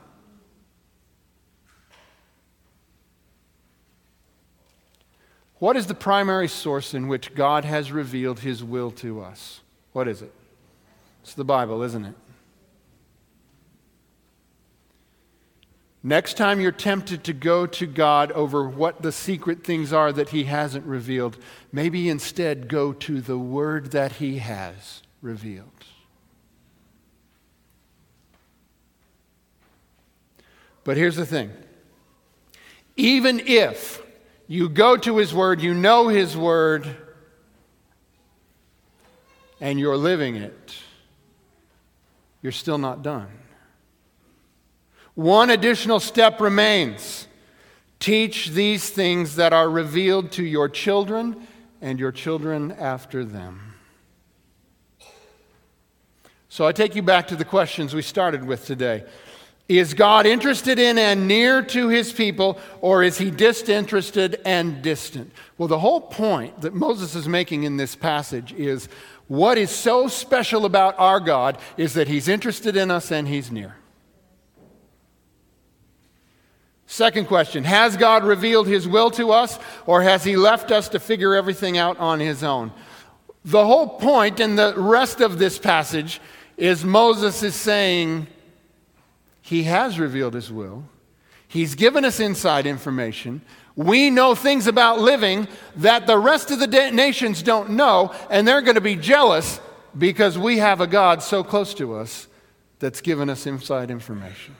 What 5.64 5.76
is 5.76 5.86
the 5.86 5.94
primary 5.94 6.48
source 6.48 6.92
in 6.92 7.08
which 7.08 7.34
God 7.34 7.64
has 7.64 7.90
revealed 7.90 8.40
his 8.40 8.62
will 8.62 8.90
to 8.90 9.22
us? 9.22 9.62
What 9.94 10.09
is 10.09 10.22
it? 10.22 10.33
It's 11.22 11.35
the 11.35 11.44
Bible, 11.44 11.83
isn't 11.83 12.04
it? 12.04 12.14
Next 16.02 16.37
time 16.37 16.61
you're 16.61 16.72
tempted 16.72 17.24
to 17.24 17.33
go 17.33 17.64
to 17.64 17.87
God 17.87 18.30
over 18.33 18.68
what 18.68 19.00
the 19.00 19.12
secret 19.12 19.64
things 19.64 19.92
are 19.92 20.12
that 20.12 20.30
He 20.30 20.44
hasn't 20.44 20.85
revealed, 20.85 21.38
maybe 21.72 22.11
instead 22.11 22.68
go 22.68 22.92
to 22.92 23.20
the 23.20 23.38
Word 23.38 23.92
that 23.92 24.12
He 24.12 24.38
has 24.38 25.02
revealed. 25.22 25.70
But 30.83 30.98
here's 30.98 31.16
the 31.16 31.24
thing 31.24 31.52
even 32.96 33.40
if 33.40 34.02
you 34.48 34.68
go 34.68 34.96
to 34.96 35.18
His 35.18 35.33
Word, 35.33 35.62
you 35.62 35.72
know 35.72 36.09
His 36.09 36.37
Word. 36.37 36.96
And 39.64 39.81
you're 39.81 39.96
living 39.96 40.37
it, 40.37 40.74
you're 42.42 42.53
still 42.53 42.77
not 42.77 43.03
done. 43.03 43.31
One 45.14 45.48
additional 45.48 46.00
step 46.00 46.38
remains 46.38 47.27
teach 47.98 48.50
these 48.50 48.90
things 48.90 49.37
that 49.37 49.55
are 49.55 49.70
revealed 49.70 50.33
to 50.33 50.44
your 50.44 50.68
children 50.68 51.46
and 51.81 51.98
your 51.98 52.12
children 52.12 52.72
after 52.72 53.24
them. 53.24 53.72
So 56.50 56.66
I 56.66 56.72
take 56.72 56.94
you 56.94 57.03
back 57.03 57.29
to 57.29 57.37
the 57.37 57.46
questions 57.46 57.94
we 57.94 58.03
started 58.03 58.44
with 58.44 58.66
today. 58.66 59.05
Is 59.66 59.94
God 59.94 60.27
interested 60.27 60.79
in 60.79 60.98
and 60.98 61.27
near 61.27 61.62
to 61.62 61.88
his 61.88 62.12
people, 62.12 62.59
or 62.83 63.03
is 63.03 63.16
he 63.16 63.31
disinterested 63.31 64.38
and 64.44 64.83
distant? 64.83 65.33
Well, 65.57 65.68
the 65.68 65.79
whole 65.79 66.03
point 66.03 66.61
that 66.61 66.74
Moses 66.74 67.14
is 67.14 67.27
making 67.27 67.62
in 67.62 67.79
this 67.79 67.96
passage 67.96 68.53
is 68.53 68.90
what 69.28 69.58
is 69.58 69.70
so 69.70 70.08
special 70.08 70.64
about 70.64 70.98
our 70.98 71.20
God 71.20 71.58
is 71.76 71.94
that 71.94 72.08
he's 72.08 72.28
interested 72.28 72.76
in 72.76 72.90
us 72.90 73.10
and 73.10 73.26
he's 73.26 73.50
near. 73.50 73.76
Second 76.87 77.26
question 77.26 77.64
Has 77.64 77.96
God 77.96 78.24
revealed 78.24 78.66
his 78.66 78.87
will 78.87 79.10
to 79.12 79.32
us, 79.32 79.58
or 79.87 80.02
has 80.02 80.24
he 80.24 80.37
left 80.37 80.70
us 80.70 80.88
to 80.90 81.00
figure 81.00 81.34
everything 81.34 81.78
out 81.78 81.98
on 81.98 82.20
his 82.20 82.44
own? 82.44 82.72
The 83.44 83.64
whole 83.64 83.88
point 83.88 84.40
in 84.40 84.56
the 84.56 84.74
rest 84.76 85.20
of 85.20 85.38
this 85.38 85.58
passage 85.58 86.20
is 86.56 86.84
Moses 86.84 87.42
is 87.42 87.54
saying, 87.54 88.28
he 89.44 89.64
has 89.64 89.98
revealed 89.98 90.32
His 90.32 90.50
will. 90.50 90.84
He's 91.46 91.74
given 91.74 92.02
us 92.06 92.18
inside 92.18 92.66
information. 92.66 93.42
We 93.76 94.10
know 94.10 94.34
things 94.34 94.66
about 94.66 95.00
living 95.00 95.48
that 95.76 96.06
the 96.06 96.18
rest 96.18 96.50
of 96.50 96.60
the 96.60 96.90
nations 96.90 97.42
don't 97.42 97.70
know, 97.70 98.14
and 98.30 98.46
they're 98.46 98.62
going 98.62 98.76
to 98.76 98.80
be 98.80 98.96
jealous 98.96 99.60
because 99.96 100.38
we 100.38 100.58
have 100.58 100.80
a 100.80 100.87
God 100.87 101.22
so 101.22 101.42
close 101.42 101.74
to 101.74 101.94
us 101.96 102.28
that's 102.78 103.00
given 103.00 103.28
us 103.28 103.46
inside 103.46 103.90
information. 103.90 104.54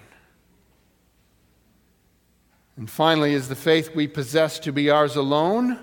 And 2.77 2.91
finally, 2.91 3.35
is 3.35 3.49
the 3.49 3.55
faith 3.55 3.95
we 3.95 4.09
possess 4.09 4.59
to 4.61 4.73
be 4.73 4.91
ours 4.91 5.15
alone, 5.15 5.79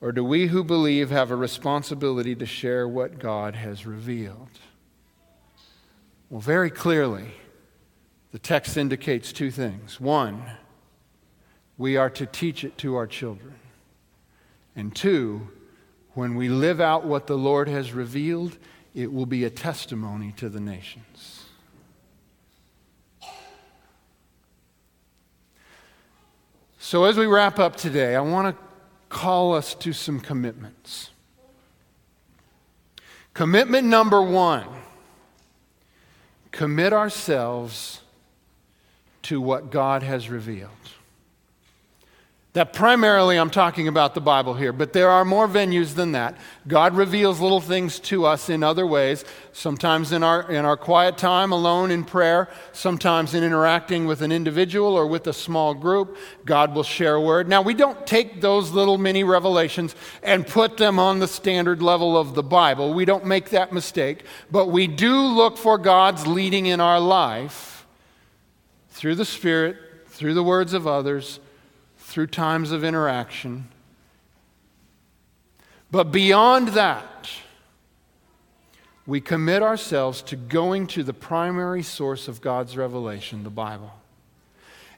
or 0.00 0.12
do 0.12 0.24
we 0.24 0.46
who 0.46 0.62
believe 0.62 1.10
have 1.10 1.32
a 1.32 1.36
responsibility 1.36 2.36
to 2.36 2.46
share 2.46 2.86
what 2.86 3.18
God 3.18 3.56
has 3.56 3.86
revealed? 3.86 4.50
Well, 6.28 6.40
very 6.40 6.70
clearly, 6.70 7.32
the 8.30 8.38
text 8.38 8.76
indicates 8.76 9.32
two 9.32 9.50
things. 9.50 10.00
One, 10.00 10.44
we 11.80 11.96
are 11.96 12.10
to 12.10 12.26
teach 12.26 12.62
it 12.62 12.76
to 12.76 12.94
our 12.94 13.06
children. 13.06 13.54
And 14.76 14.94
two, 14.94 15.48
when 16.12 16.34
we 16.34 16.50
live 16.50 16.78
out 16.78 17.06
what 17.06 17.26
the 17.26 17.38
Lord 17.38 17.68
has 17.68 17.94
revealed, 17.94 18.58
it 18.94 19.10
will 19.10 19.24
be 19.24 19.44
a 19.44 19.50
testimony 19.50 20.34
to 20.36 20.50
the 20.50 20.60
nations. 20.60 21.46
So, 26.78 27.04
as 27.04 27.16
we 27.16 27.24
wrap 27.24 27.58
up 27.58 27.76
today, 27.76 28.14
I 28.14 28.20
want 28.20 28.54
to 28.54 28.62
call 29.08 29.54
us 29.54 29.74
to 29.76 29.94
some 29.94 30.20
commitments. 30.20 31.08
Commitment 33.32 33.86
number 33.86 34.20
one 34.20 34.66
commit 36.50 36.92
ourselves 36.92 38.02
to 39.22 39.40
what 39.40 39.70
God 39.70 40.02
has 40.02 40.28
revealed. 40.28 40.68
That 42.52 42.72
primarily 42.72 43.36
I'm 43.36 43.50
talking 43.50 43.86
about 43.86 44.16
the 44.16 44.20
Bible 44.20 44.54
here, 44.54 44.72
but 44.72 44.92
there 44.92 45.08
are 45.08 45.24
more 45.24 45.46
venues 45.46 45.94
than 45.94 46.12
that. 46.12 46.36
God 46.66 46.96
reveals 46.96 47.38
little 47.38 47.60
things 47.60 48.00
to 48.00 48.26
us 48.26 48.48
in 48.50 48.64
other 48.64 48.84
ways, 48.84 49.24
sometimes 49.52 50.10
in 50.10 50.24
our, 50.24 50.50
in 50.50 50.64
our 50.64 50.76
quiet 50.76 51.16
time 51.16 51.52
alone 51.52 51.92
in 51.92 52.02
prayer, 52.02 52.48
sometimes 52.72 53.34
in 53.34 53.44
interacting 53.44 54.04
with 54.04 54.20
an 54.20 54.32
individual 54.32 54.96
or 54.96 55.06
with 55.06 55.28
a 55.28 55.32
small 55.32 55.74
group. 55.74 56.16
God 56.44 56.74
will 56.74 56.82
share 56.82 57.14
a 57.14 57.20
word. 57.20 57.46
Now, 57.46 57.62
we 57.62 57.72
don't 57.72 58.04
take 58.04 58.40
those 58.40 58.72
little 58.72 58.98
mini 58.98 59.22
revelations 59.22 59.94
and 60.20 60.44
put 60.44 60.76
them 60.76 60.98
on 60.98 61.20
the 61.20 61.28
standard 61.28 61.80
level 61.80 62.16
of 62.18 62.34
the 62.34 62.42
Bible. 62.42 62.92
We 62.92 63.04
don't 63.04 63.26
make 63.26 63.50
that 63.50 63.72
mistake, 63.72 64.24
but 64.50 64.66
we 64.66 64.88
do 64.88 65.20
look 65.20 65.56
for 65.56 65.78
God's 65.78 66.26
leading 66.26 66.66
in 66.66 66.80
our 66.80 66.98
life 66.98 67.86
through 68.88 69.14
the 69.14 69.24
Spirit, 69.24 69.76
through 70.08 70.34
the 70.34 70.42
words 70.42 70.72
of 70.72 70.88
others, 70.88 71.38
through 72.10 72.26
times 72.26 72.72
of 72.72 72.82
interaction. 72.82 73.68
But 75.92 76.10
beyond 76.10 76.68
that, 76.68 77.30
we 79.06 79.20
commit 79.20 79.62
ourselves 79.62 80.20
to 80.22 80.36
going 80.36 80.88
to 80.88 81.02
the 81.02 81.14
primary 81.14 81.82
source 81.82 82.26
of 82.26 82.40
God's 82.40 82.76
revelation, 82.76 83.44
the 83.44 83.50
Bible. 83.50 83.92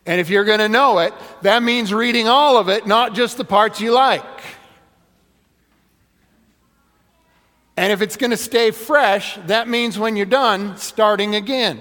And 0.06 0.20
if 0.20 0.30
you're 0.30 0.44
going 0.44 0.58
to 0.58 0.68
know 0.68 0.98
it, 0.98 1.12
that 1.42 1.62
means 1.62 1.92
reading 1.94 2.28
all 2.28 2.56
of 2.56 2.68
it, 2.68 2.86
not 2.86 3.14
just 3.14 3.36
the 3.36 3.44
parts 3.44 3.80
you 3.80 3.92
like. 3.92 4.24
And 7.76 7.92
if 7.92 8.00
it's 8.02 8.16
going 8.16 8.30
to 8.30 8.36
stay 8.36 8.70
fresh, 8.70 9.38
that 9.46 9.68
means 9.68 9.98
when 9.98 10.16
you're 10.16 10.26
done, 10.26 10.78
starting 10.78 11.34
again. 11.34 11.80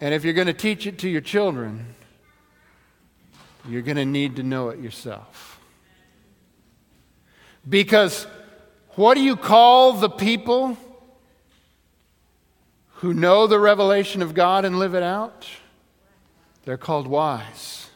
And 0.00 0.12
if 0.12 0.24
you're 0.24 0.34
going 0.34 0.46
to 0.46 0.52
teach 0.52 0.86
it 0.86 0.98
to 0.98 1.08
your 1.08 1.20
children, 1.20 1.94
you're 3.68 3.82
going 3.82 3.96
to 3.96 4.04
need 4.04 4.36
to 4.36 4.42
know 4.42 4.68
it 4.68 4.78
yourself. 4.78 5.60
Because 7.68 8.26
what 8.90 9.14
do 9.14 9.22
you 9.22 9.36
call 9.36 9.94
the 9.94 10.10
people 10.10 10.76
who 12.96 13.12
know 13.12 13.46
the 13.46 13.58
revelation 13.58 14.22
of 14.22 14.34
God 14.34 14.64
and 14.64 14.78
live 14.78 14.94
it 14.94 15.02
out? 15.02 15.46
They're 16.64 16.76
called 16.76 17.06
wise 17.06 17.88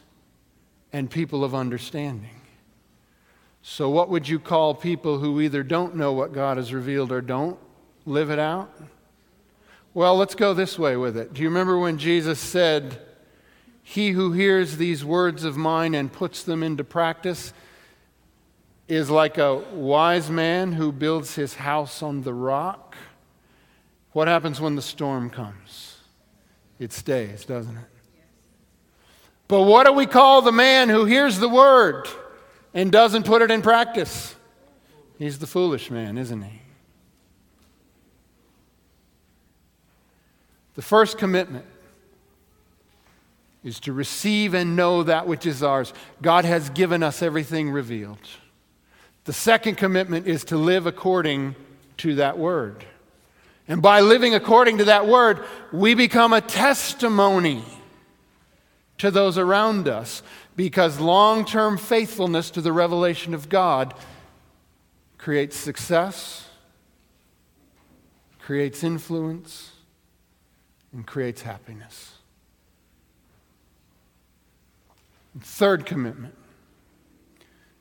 and 0.93 1.09
people 1.09 1.43
of 1.43 1.55
understanding. 1.55 2.29
So, 3.63 3.89
what 3.89 4.09
would 4.09 4.27
you 4.27 4.39
call 4.39 4.73
people 4.73 5.19
who 5.19 5.39
either 5.39 5.63
don't 5.63 5.95
know 5.95 6.13
what 6.13 6.33
God 6.33 6.57
has 6.57 6.73
revealed 6.73 7.11
or 7.11 7.21
don't 7.21 7.59
live 8.05 8.31
it 8.31 8.39
out? 8.39 8.73
Well, 9.93 10.15
let's 10.15 10.35
go 10.35 10.53
this 10.53 10.79
way 10.79 10.95
with 10.95 11.17
it. 11.17 11.33
Do 11.33 11.41
you 11.41 11.49
remember 11.49 11.77
when 11.77 11.97
Jesus 11.97 12.39
said, 12.39 12.99
He 13.83 14.11
who 14.11 14.31
hears 14.31 14.77
these 14.77 15.03
words 15.03 15.43
of 15.43 15.57
mine 15.57 15.93
and 15.93 16.11
puts 16.11 16.43
them 16.43 16.63
into 16.63 16.83
practice 16.83 17.51
is 18.87 19.09
like 19.09 19.37
a 19.37 19.55
wise 19.73 20.29
man 20.29 20.73
who 20.73 20.91
builds 20.91 21.35
his 21.35 21.55
house 21.55 22.01
on 22.01 22.21
the 22.21 22.33
rock? 22.33 22.95
What 24.13 24.27
happens 24.27 24.61
when 24.61 24.75
the 24.75 24.81
storm 24.81 25.29
comes? 25.29 25.97
It 26.79 26.93
stays, 26.93 27.45
doesn't 27.45 27.77
it? 27.77 27.83
But 29.47 29.63
what 29.63 29.85
do 29.85 29.91
we 29.91 30.05
call 30.05 30.41
the 30.41 30.53
man 30.53 30.87
who 30.87 31.03
hears 31.03 31.37
the 31.37 31.49
word 31.49 32.07
and 32.73 32.91
doesn't 32.91 33.25
put 33.25 33.41
it 33.41 33.51
in 33.51 33.61
practice? 33.61 34.35
He's 35.19 35.39
the 35.39 35.47
foolish 35.47 35.91
man, 35.91 36.17
isn't 36.17 36.41
he? 36.41 36.60
The 40.75 40.81
first 40.81 41.17
commitment 41.17 41.65
is 43.63 43.79
to 43.81 43.93
receive 43.93 44.53
and 44.53 44.75
know 44.75 45.03
that 45.03 45.27
which 45.27 45.45
is 45.45 45.61
ours. 45.61 45.93
God 46.21 46.45
has 46.45 46.69
given 46.69 47.03
us 47.03 47.21
everything 47.21 47.69
revealed. 47.69 48.19
The 49.25 49.33
second 49.33 49.75
commitment 49.75 50.27
is 50.27 50.43
to 50.45 50.57
live 50.57 50.87
according 50.87 51.55
to 51.97 52.15
that 52.15 52.37
word. 52.37 52.85
And 53.67 53.81
by 53.81 54.01
living 54.01 54.33
according 54.33 54.79
to 54.79 54.85
that 54.85 55.07
word, 55.07 55.43
we 55.71 55.93
become 55.93 56.33
a 56.33 56.41
testimony 56.41 57.63
to 58.97 59.11
those 59.11 59.37
around 59.37 59.87
us 59.87 60.23
because 60.55 60.99
long 60.99 61.45
term 61.45 61.77
faithfulness 61.77 62.49
to 62.51 62.61
the 62.61 62.73
revelation 62.73 63.33
of 63.33 63.49
God 63.49 63.93
creates 65.17 65.55
success, 65.55 66.49
creates 68.39 68.83
influence, 68.83 69.71
and 70.93 71.05
creates 71.05 71.41
happiness. 71.41 72.15
Third 75.39 75.85
commitment 75.85 76.35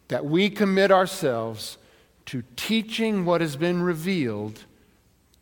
that 0.08 0.24
we 0.24 0.50
commit 0.50 0.90
ourselves 0.90 1.78
to 2.26 2.42
teaching 2.56 3.24
what 3.24 3.40
has 3.40 3.56
been 3.56 3.82
revealed 3.82 4.64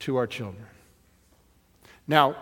to 0.00 0.16
our 0.16 0.26
children. 0.26 0.66
Now, 2.06 2.36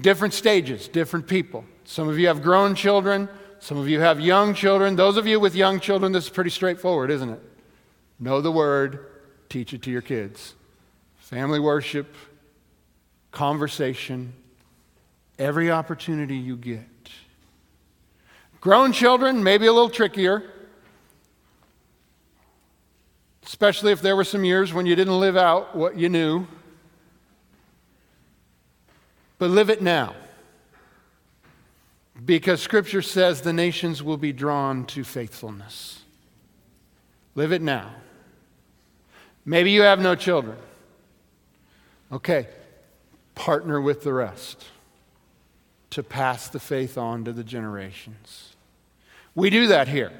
different 0.00 0.34
stages, 0.34 0.88
different 0.88 1.28
people. 1.28 1.64
Some 1.84 2.08
of 2.08 2.18
you 2.18 2.26
have 2.26 2.42
grown 2.42 2.74
children, 2.74 3.28
some 3.60 3.78
of 3.78 3.88
you 3.88 4.00
have 4.00 4.20
young 4.20 4.54
children. 4.54 4.96
Those 4.96 5.16
of 5.16 5.26
you 5.26 5.38
with 5.38 5.54
young 5.54 5.78
children, 5.78 6.10
this 6.10 6.24
is 6.24 6.30
pretty 6.30 6.50
straightforward, 6.50 7.12
isn't 7.12 7.30
it? 7.30 7.40
Know 8.18 8.40
the 8.40 8.50
word, 8.50 9.06
teach 9.48 9.72
it 9.72 9.82
to 9.82 9.90
your 9.90 10.02
kids. 10.02 10.54
Family 11.18 11.60
worship, 11.60 12.12
conversation, 13.32 14.32
every 15.38 15.70
opportunity 15.70 16.36
you 16.36 16.56
get. 16.56 16.86
Grown 18.60 18.92
children, 18.92 19.42
maybe 19.42 19.66
a 19.66 19.72
little 19.72 19.90
trickier. 19.90 20.52
especially 23.52 23.92
if 23.92 24.00
there 24.00 24.16
were 24.16 24.24
some 24.24 24.44
years 24.44 24.72
when 24.72 24.86
you 24.86 24.96
didn't 24.96 25.20
live 25.20 25.36
out 25.36 25.76
what 25.76 25.96
you 25.98 26.08
knew. 26.08 26.46
But 29.38 29.50
live 29.50 29.68
it 29.68 29.82
now. 29.82 30.14
Because 32.24 32.62
Scripture 32.62 33.02
says 33.02 33.42
the 33.42 33.52
nations 33.52 34.02
will 34.02 34.16
be 34.16 34.32
drawn 34.32 34.86
to 34.86 35.04
faithfulness. 35.04 36.00
Live 37.34 37.52
it 37.52 37.60
now. 37.60 37.90
Maybe 39.44 39.70
you 39.70 39.82
have 39.82 40.00
no 40.00 40.14
children. 40.14 40.56
Okay, 42.10 42.46
partner 43.34 43.80
with 43.80 44.02
the 44.02 44.12
rest 44.12 44.66
to 45.90 46.02
pass 46.02 46.48
the 46.48 46.60
faith 46.60 46.96
on 46.96 47.24
to 47.24 47.32
the 47.32 47.44
generations. 47.44 48.56
We 49.34 49.50
do 49.50 49.68
that 49.68 49.88
here. 49.88 50.12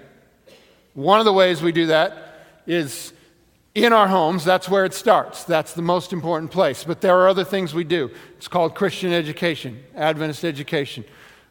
One 0.94 1.18
of 1.18 1.25
the 1.25 1.33
ways 1.33 1.62
we 1.62 1.72
do 1.72 1.87
that 1.87 2.46
is 2.66 3.12
in 3.75 3.92
our 3.92 4.09
homes. 4.09 4.44
That's 4.44 4.68
where 4.68 4.85
it 4.85 4.94
starts. 4.94 5.44
That's 5.44 5.72
the 5.72 5.83
most 5.83 6.12
important 6.12 6.51
place. 6.51 6.85
But 6.85 7.01
there 7.01 7.18
are 7.18 7.29
other 7.29 7.44
things 7.44 7.72
we 7.72 7.85
do. 7.85 8.11
It's 8.37 8.48
called 8.48 8.75
Christian 8.75 9.12
education, 9.12 9.83
Adventist 9.94 10.44
education. 10.44 11.05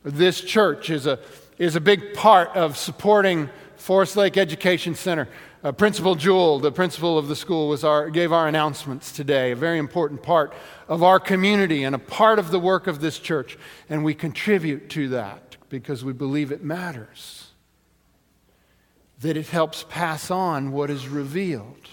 This 0.04 0.41
church 0.41 0.89
is 0.89 1.08
a, 1.08 1.19
is 1.58 1.76
a 1.76 1.82
big 1.82 2.13
part 2.13 2.50
of 2.50 2.78
supporting 2.78 3.50
Forest 3.76 4.17
Lake 4.17 4.38
Education 4.38 4.93
Center. 4.93 5.28
Uh, 5.63 5.71
principal 5.71 6.15
Jewel, 6.15 6.58
the 6.58 6.71
principal 6.71 7.19
of 7.19 7.28
the 7.28 7.36
school, 7.36 7.69
was 7.69 7.84
our, 7.84 8.10
gave 8.10 8.32
our 8.32 8.47
announcements 8.47 9.12
today, 9.12 9.52
a 9.52 9.56
very 9.56 9.78
important 9.78 10.24
part 10.24 10.54
of 10.88 11.04
our 11.04 11.19
community 11.19 11.84
and 11.84 11.93
a 11.93 12.00
part 12.00 12.39
of 12.39 12.50
the 12.50 12.60
work 12.60 12.88
of 12.88 13.00
this 13.00 13.19
church. 13.19 13.60
And 13.88 14.04
we 14.04 14.15
contribute 14.15 14.89
to 14.91 15.10
that 15.10 15.58
because 15.69 16.04
we 16.04 16.13
believe 16.13 16.52
it 16.52 16.63
matters, 16.63 17.50
that 19.19 19.38
it 19.38 19.50
helps 19.50 19.86
pass 19.88 20.32
on 20.32 20.71
what 20.71 20.89
is 20.89 21.08
revealed, 21.08 21.89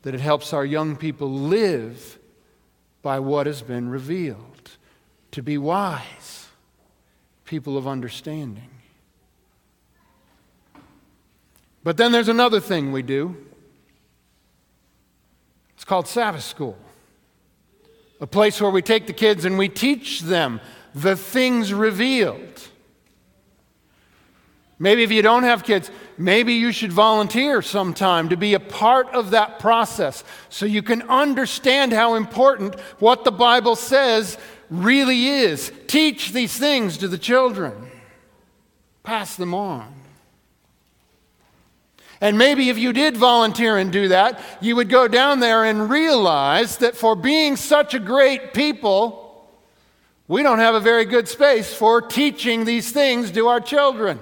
that 0.00 0.14
it 0.14 0.20
helps 0.20 0.54
our 0.54 0.64
young 0.64 0.96
people 0.96 1.30
live 1.30 2.18
by 3.02 3.18
what 3.18 3.46
has 3.46 3.60
been 3.60 3.90
revealed, 3.90 4.70
to 5.32 5.42
be 5.42 5.58
wise, 5.58 6.48
people 7.44 7.76
of 7.76 7.86
understanding. 7.86 8.70
But 11.84 11.98
then 11.98 12.12
there's 12.12 12.28
another 12.28 12.60
thing 12.60 12.90
we 12.90 13.02
do. 13.02 13.36
It's 15.74 15.84
called 15.84 16.08
Sabbath 16.08 16.42
School, 16.42 16.78
a 18.20 18.26
place 18.26 18.58
where 18.60 18.70
we 18.70 18.80
take 18.80 19.06
the 19.06 19.12
kids 19.12 19.44
and 19.44 19.58
we 19.58 19.68
teach 19.68 20.22
them 20.22 20.62
the 20.94 21.14
things 21.14 21.74
revealed. 21.74 22.68
Maybe 24.78 25.02
if 25.02 25.12
you 25.12 25.20
don't 25.22 25.42
have 25.44 25.62
kids, 25.62 25.90
maybe 26.16 26.54
you 26.54 26.72
should 26.72 26.92
volunteer 26.92 27.60
sometime 27.60 28.30
to 28.30 28.36
be 28.36 28.54
a 28.54 28.60
part 28.60 29.08
of 29.10 29.30
that 29.30 29.58
process 29.58 30.24
so 30.48 30.66
you 30.66 30.82
can 30.82 31.02
understand 31.02 31.92
how 31.92 32.14
important 32.14 32.80
what 32.98 33.24
the 33.24 33.30
Bible 33.30 33.76
says 33.76 34.38
really 34.70 35.26
is. 35.26 35.70
Teach 35.86 36.32
these 36.32 36.56
things 36.56 36.96
to 36.98 37.08
the 37.08 37.18
children, 37.18 37.90
pass 39.02 39.36
them 39.36 39.52
on. 39.52 40.03
And 42.24 42.38
maybe 42.38 42.70
if 42.70 42.78
you 42.78 42.94
did 42.94 43.18
volunteer 43.18 43.76
and 43.76 43.92
do 43.92 44.08
that, 44.08 44.40
you 44.62 44.76
would 44.76 44.88
go 44.88 45.06
down 45.06 45.40
there 45.40 45.62
and 45.62 45.90
realize 45.90 46.78
that 46.78 46.96
for 46.96 47.14
being 47.14 47.54
such 47.54 47.92
a 47.92 47.98
great 47.98 48.54
people, 48.54 49.46
we 50.26 50.42
don't 50.42 50.58
have 50.58 50.74
a 50.74 50.80
very 50.80 51.04
good 51.04 51.28
space 51.28 51.74
for 51.74 52.00
teaching 52.00 52.64
these 52.64 52.90
things 52.90 53.30
to 53.32 53.48
our 53.48 53.60
children. 53.60 54.18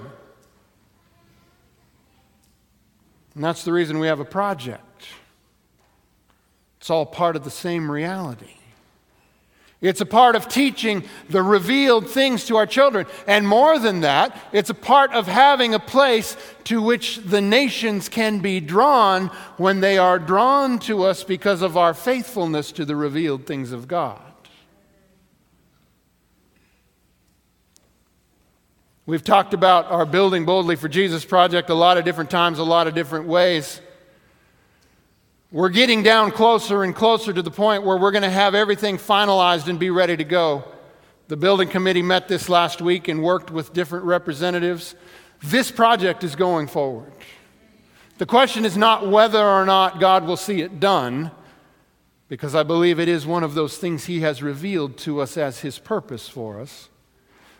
And 3.36 3.44
that's 3.44 3.62
the 3.64 3.72
reason 3.72 4.00
we 4.00 4.08
have 4.08 4.18
a 4.18 4.24
project. 4.24 5.06
It's 6.80 6.90
all 6.90 7.06
part 7.06 7.36
of 7.36 7.44
the 7.44 7.52
same 7.52 7.88
reality. 7.88 8.56
It's 9.82 10.00
a 10.00 10.06
part 10.06 10.36
of 10.36 10.48
teaching 10.48 11.02
the 11.28 11.42
revealed 11.42 12.08
things 12.08 12.46
to 12.46 12.56
our 12.56 12.66
children. 12.66 13.04
And 13.26 13.46
more 13.46 13.80
than 13.80 14.00
that, 14.00 14.40
it's 14.52 14.70
a 14.70 14.74
part 14.74 15.12
of 15.12 15.26
having 15.26 15.74
a 15.74 15.80
place 15.80 16.36
to 16.64 16.80
which 16.80 17.16
the 17.18 17.40
nations 17.40 18.08
can 18.08 18.38
be 18.38 18.60
drawn 18.60 19.26
when 19.56 19.80
they 19.80 19.98
are 19.98 20.20
drawn 20.20 20.78
to 20.80 21.02
us 21.02 21.24
because 21.24 21.62
of 21.62 21.76
our 21.76 21.94
faithfulness 21.94 22.70
to 22.72 22.84
the 22.84 22.94
revealed 22.94 23.44
things 23.44 23.72
of 23.72 23.88
God. 23.88 24.22
We've 29.04 29.24
talked 29.24 29.52
about 29.52 29.86
our 29.90 30.06
Building 30.06 30.44
Boldly 30.44 30.76
for 30.76 30.88
Jesus 30.88 31.24
project 31.24 31.70
a 31.70 31.74
lot 31.74 31.98
of 31.98 32.04
different 32.04 32.30
times, 32.30 32.60
a 32.60 32.64
lot 32.64 32.86
of 32.86 32.94
different 32.94 33.26
ways. 33.26 33.80
We're 35.52 35.68
getting 35.68 36.02
down 36.02 36.30
closer 36.30 36.82
and 36.82 36.94
closer 36.94 37.30
to 37.30 37.42
the 37.42 37.50
point 37.50 37.82
where 37.82 37.98
we're 37.98 38.10
going 38.10 38.22
to 38.22 38.30
have 38.30 38.54
everything 38.54 38.96
finalized 38.96 39.68
and 39.68 39.78
be 39.78 39.90
ready 39.90 40.16
to 40.16 40.24
go. 40.24 40.64
The 41.28 41.36
building 41.36 41.68
committee 41.68 42.00
met 42.00 42.26
this 42.26 42.48
last 42.48 42.80
week 42.80 43.06
and 43.06 43.22
worked 43.22 43.50
with 43.50 43.74
different 43.74 44.06
representatives. 44.06 44.94
This 45.42 45.70
project 45.70 46.24
is 46.24 46.36
going 46.36 46.68
forward. 46.68 47.12
The 48.16 48.24
question 48.24 48.64
is 48.64 48.78
not 48.78 49.06
whether 49.06 49.44
or 49.44 49.66
not 49.66 50.00
God 50.00 50.26
will 50.26 50.38
see 50.38 50.62
it 50.62 50.80
done, 50.80 51.30
because 52.30 52.54
I 52.54 52.62
believe 52.62 52.98
it 52.98 53.08
is 53.08 53.26
one 53.26 53.44
of 53.44 53.52
those 53.52 53.76
things 53.76 54.06
He 54.06 54.20
has 54.20 54.42
revealed 54.42 54.96
to 54.98 55.20
us 55.20 55.36
as 55.36 55.60
His 55.60 55.78
purpose 55.78 56.30
for 56.30 56.60
us. 56.60 56.88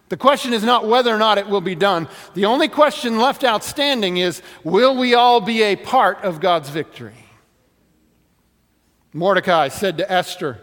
The 0.09 0.17
question 0.17 0.55
is 0.55 0.65
not 0.65 0.89
whether 0.89 1.15
or 1.15 1.19
not 1.19 1.37
it 1.37 1.47
will 1.47 1.61
be 1.61 1.75
done. 1.75 2.09
The 2.33 2.47
only 2.47 2.69
question 2.69 3.19
left 3.19 3.45
outstanding 3.45 4.17
is 4.17 4.41
will 4.65 4.97
we 4.97 5.13
all 5.13 5.43
be 5.43 5.63
a 5.63 5.77
part 5.77 6.23
of 6.23 6.41
God's 6.41 6.71
victory? 6.71 7.22
Mordecai 9.13 9.69
said 9.69 9.99
to 9.99 10.11
Esther, 10.11 10.59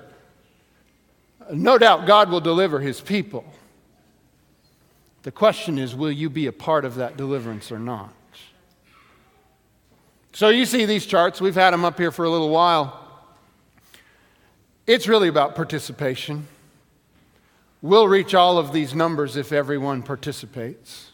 No 1.51 1.77
doubt 1.77 2.07
God 2.07 2.29
will 2.29 2.41
deliver 2.41 2.79
his 2.79 2.99
people. 3.01 3.45
The 5.23 5.31
question 5.31 5.77
is, 5.77 5.95
will 5.95 6.12
you 6.12 6.29
be 6.29 6.47
a 6.47 6.51
part 6.51 6.85
of 6.85 6.95
that 6.95 7.17
deliverance 7.17 7.71
or 7.71 7.79
not? 7.79 8.13
So 10.33 10.49
you 10.49 10.65
see 10.65 10.85
these 10.85 11.05
charts, 11.05 11.41
we've 11.41 11.55
had 11.55 11.71
them 11.71 11.83
up 11.83 11.97
here 11.97 12.12
for 12.12 12.23
a 12.23 12.29
little 12.29 12.49
while. 12.49 13.07
It's 14.88 15.07
really 15.07 15.27
about 15.27 15.55
participation. 15.55 16.47
We'll 17.81 18.07
reach 18.07 18.33
all 18.33 18.57
of 18.57 18.73
these 18.73 18.95
numbers 18.95 19.38
if 19.38 19.51
everyone 19.51 20.01
participates. 20.01 21.12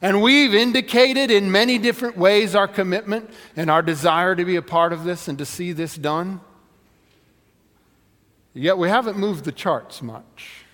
And 0.00 0.22
we've 0.22 0.54
indicated 0.54 1.30
in 1.30 1.50
many 1.50 1.78
different 1.78 2.16
ways 2.16 2.54
our 2.54 2.68
commitment 2.68 3.30
and 3.56 3.70
our 3.70 3.82
desire 3.82 4.34
to 4.34 4.44
be 4.44 4.56
a 4.56 4.62
part 4.62 4.92
of 4.92 5.04
this 5.04 5.28
and 5.28 5.38
to 5.38 5.44
see 5.44 5.72
this 5.72 5.96
done. 5.96 6.40
Yet 8.54 8.78
we 8.78 8.88
haven't 8.88 9.18
moved 9.18 9.44
the 9.44 9.52
charts 9.52 10.00
much. 10.00 10.64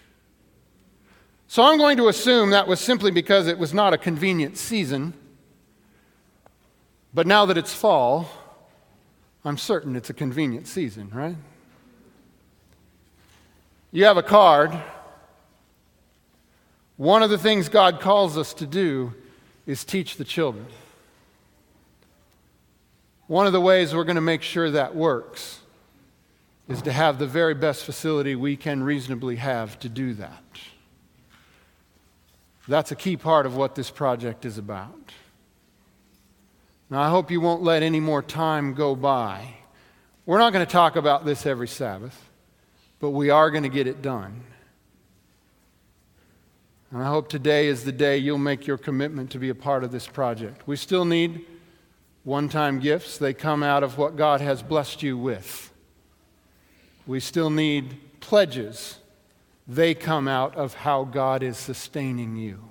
So 1.49 1.65
I'm 1.65 1.79
going 1.79 1.97
to 1.97 2.09
assume 2.09 2.51
that 2.51 2.69
was 2.69 2.79
simply 2.79 3.11
because 3.11 3.49
it 3.49 3.59
was 3.59 3.73
not 3.73 3.95
a 3.95 3.99
convenient 3.99 4.59
season. 4.59 5.15
But 7.13 7.27
now 7.27 7.47
that 7.47 7.57
it's 7.57 7.75
fall, 7.75 8.31
I'm 9.45 9.57
certain 9.57 9.97
it's 9.97 10.11
a 10.11 10.15
convenient 10.15 10.69
season, 10.69 11.11
right? 11.13 11.37
You 13.91 14.05
have 14.05 14.19
a 14.19 14.23
card. 14.23 14.79
One 16.99 17.23
of 17.23 17.31
the 17.31 17.39
things 17.39 17.71
God 17.71 17.99
calls 17.99 18.37
us 18.37 18.53
to 18.55 18.67
do 18.67 19.15
is 19.67 19.85
teach 19.85 20.17
the 20.17 20.25
children. 20.25 20.67
One 23.27 23.47
of 23.47 23.53
the 23.53 23.61
ways 23.61 23.95
we're 23.95 24.05
going 24.05 24.17
to 24.17 24.21
make 24.21 24.43
sure 24.43 24.71
that 24.71 24.95
works 24.95 25.61
is 26.71 26.83
to 26.83 26.93
have 26.93 27.19
the 27.19 27.27
very 27.27 27.55
best 27.55 27.85
facility 27.85 28.37
we 28.37 28.57
can 28.57 28.83
reasonably 28.83 29.37
have 29.37 29.77
to 29.81 29.89
do 29.89 30.15
that. 30.15 30.45
That's 32.69 32.93
a 32.93 32.97
key 32.97 33.17
part 33.17 33.45
of 33.45 33.57
what 33.57 33.75
this 33.75 33.91
project 33.91 34.45
is 34.45 34.57
about. 34.57 35.13
Now, 36.89 37.03
I 37.03 37.09
hope 37.09 37.31
you 37.33 37.41
won't 37.41 37.65
let 37.65 37.83
any 37.83 37.99
more 37.99 38.23
time 38.23 38.75
go 38.75 38.95
by. 38.95 39.55
We're 40.27 40.39
not 40.39 40.53
going 40.53 40.65
to 40.65 40.71
talk 40.71 40.95
about 40.95 41.25
this 41.25 41.45
every 41.45 41.67
Sabbath, 41.67 42.31
but 43.01 43.11
we 43.11 43.31
are 43.31 43.51
going 43.51 43.65
to 43.65 43.69
get 43.69 43.89
it 43.89 44.01
done. 44.01 44.45
And 46.93 47.03
I 47.03 47.07
hope 47.07 47.29
today 47.29 47.67
is 47.67 47.83
the 47.83 47.93
day 47.93 48.19
you'll 48.19 48.39
make 48.39 48.69
your 48.69 48.79
commitment 48.79 49.31
to 49.33 49.39
be 49.41 49.49
a 49.49 49.55
part 49.57 49.83
of 49.83 49.91
this 49.91 50.07
project. 50.07 50.69
We 50.69 50.77
still 50.77 51.05
need 51.05 51.47
one 52.23 52.49
time 52.49 52.79
gifts, 52.79 53.19
they 53.19 53.35
come 53.35 53.65
out 53.65 53.83
of 53.83 53.99
what 53.99 54.15
God 54.15 54.41
has 54.41 54.63
blessed 54.63 55.03
you 55.03 55.19
with. 55.19 55.70
We 57.11 57.19
still 57.19 57.51
need 57.51 57.97
pledges. 58.21 59.01
They 59.67 59.95
come 59.95 60.29
out 60.29 60.55
of 60.55 60.75
how 60.75 61.03
God 61.03 61.43
is 61.43 61.59
sustaining 61.59 62.37
you. 62.37 62.63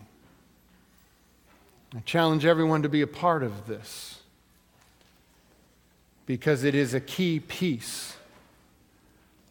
I 1.93 1.99
challenge 2.05 2.45
everyone 2.45 2.81
to 2.83 2.87
be 2.87 3.01
a 3.01 3.07
part 3.07 3.43
of 3.43 3.67
this 3.67 4.21
because 6.25 6.63
it 6.63 6.73
is 6.73 6.93
a 6.93 7.01
key 7.01 7.41
piece 7.41 8.15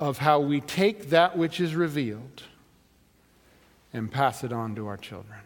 of 0.01 0.17
how 0.17 0.41
we 0.41 0.59
take 0.59 1.11
that 1.11 1.37
which 1.37 1.61
is 1.61 1.75
revealed 1.75 2.45
and 3.93 4.11
pass 4.11 4.43
it 4.43 4.55
on 4.55 4.75
to 4.77 4.87
our 4.87 4.97
children. 4.97 5.41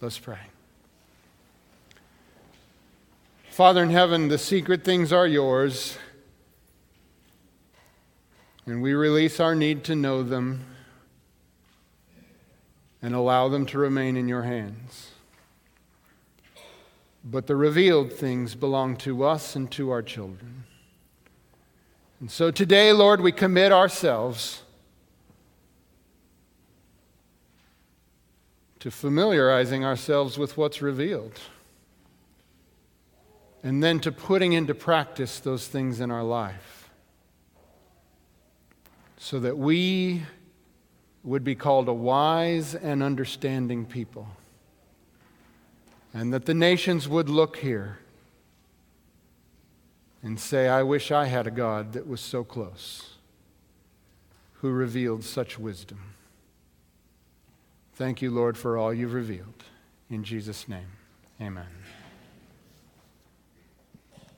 Let's 0.00 0.18
pray. 0.18 0.40
Father 3.50 3.84
in 3.84 3.90
heaven, 3.90 4.26
the 4.26 4.38
secret 4.38 4.82
things 4.82 5.12
are 5.12 5.28
yours, 5.28 5.98
and 8.66 8.82
we 8.82 8.94
release 8.94 9.40
our 9.40 9.54
need 9.54 9.84
to 9.84 9.94
know 9.94 10.22
them 10.22 10.64
and 13.00 13.14
allow 13.14 13.48
them 13.48 13.66
to 13.66 13.78
remain 13.78 14.16
in 14.16 14.28
your 14.28 14.42
hands. 14.42 15.10
But 17.24 17.46
the 17.46 17.56
revealed 17.56 18.12
things 18.12 18.54
belong 18.54 18.96
to 18.98 19.24
us 19.24 19.56
and 19.56 19.70
to 19.72 19.90
our 19.90 20.02
children. 20.02 20.64
And 22.20 22.30
so 22.30 22.50
today, 22.50 22.92
Lord, 22.92 23.20
we 23.20 23.32
commit 23.32 23.72
ourselves 23.72 24.62
to 28.78 28.90
familiarizing 28.90 29.84
ourselves 29.84 30.38
with 30.38 30.56
what's 30.56 30.82
revealed 30.82 31.38
and 33.62 33.82
then 33.82 34.00
to 34.00 34.10
putting 34.10 34.52
into 34.52 34.74
practice 34.74 35.38
those 35.38 35.68
things 35.68 36.00
in 36.00 36.10
our 36.10 36.24
life 36.24 36.81
so 39.22 39.38
that 39.38 39.56
we 39.56 40.20
would 41.22 41.44
be 41.44 41.54
called 41.54 41.86
a 41.86 41.92
wise 41.92 42.74
and 42.74 43.04
understanding 43.04 43.86
people 43.86 44.26
and 46.12 46.32
that 46.34 46.44
the 46.44 46.52
nations 46.52 47.08
would 47.08 47.28
look 47.28 47.58
here 47.58 48.00
and 50.24 50.40
say, 50.40 50.66
I 50.66 50.82
wish 50.82 51.12
I 51.12 51.26
had 51.26 51.46
a 51.46 51.52
God 51.52 51.92
that 51.92 52.08
was 52.08 52.20
so 52.20 52.42
close, 52.42 53.14
who 54.54 54.70
revealed 54.70 55.22
such 55.22 55.56
wisdom. 55.56 56.00
Thank 57.94 58.22
you, 58.22 58.32
Lord, 58.32 58.58
for 58.58 58.76
all 58.76 58.92
you've 58.92 59.14
revealed. 59.14 59.62
In 60.10 60.24
Jesus' 60.24 60.68
name, 60.68 60.90
amen. 61.40 61.81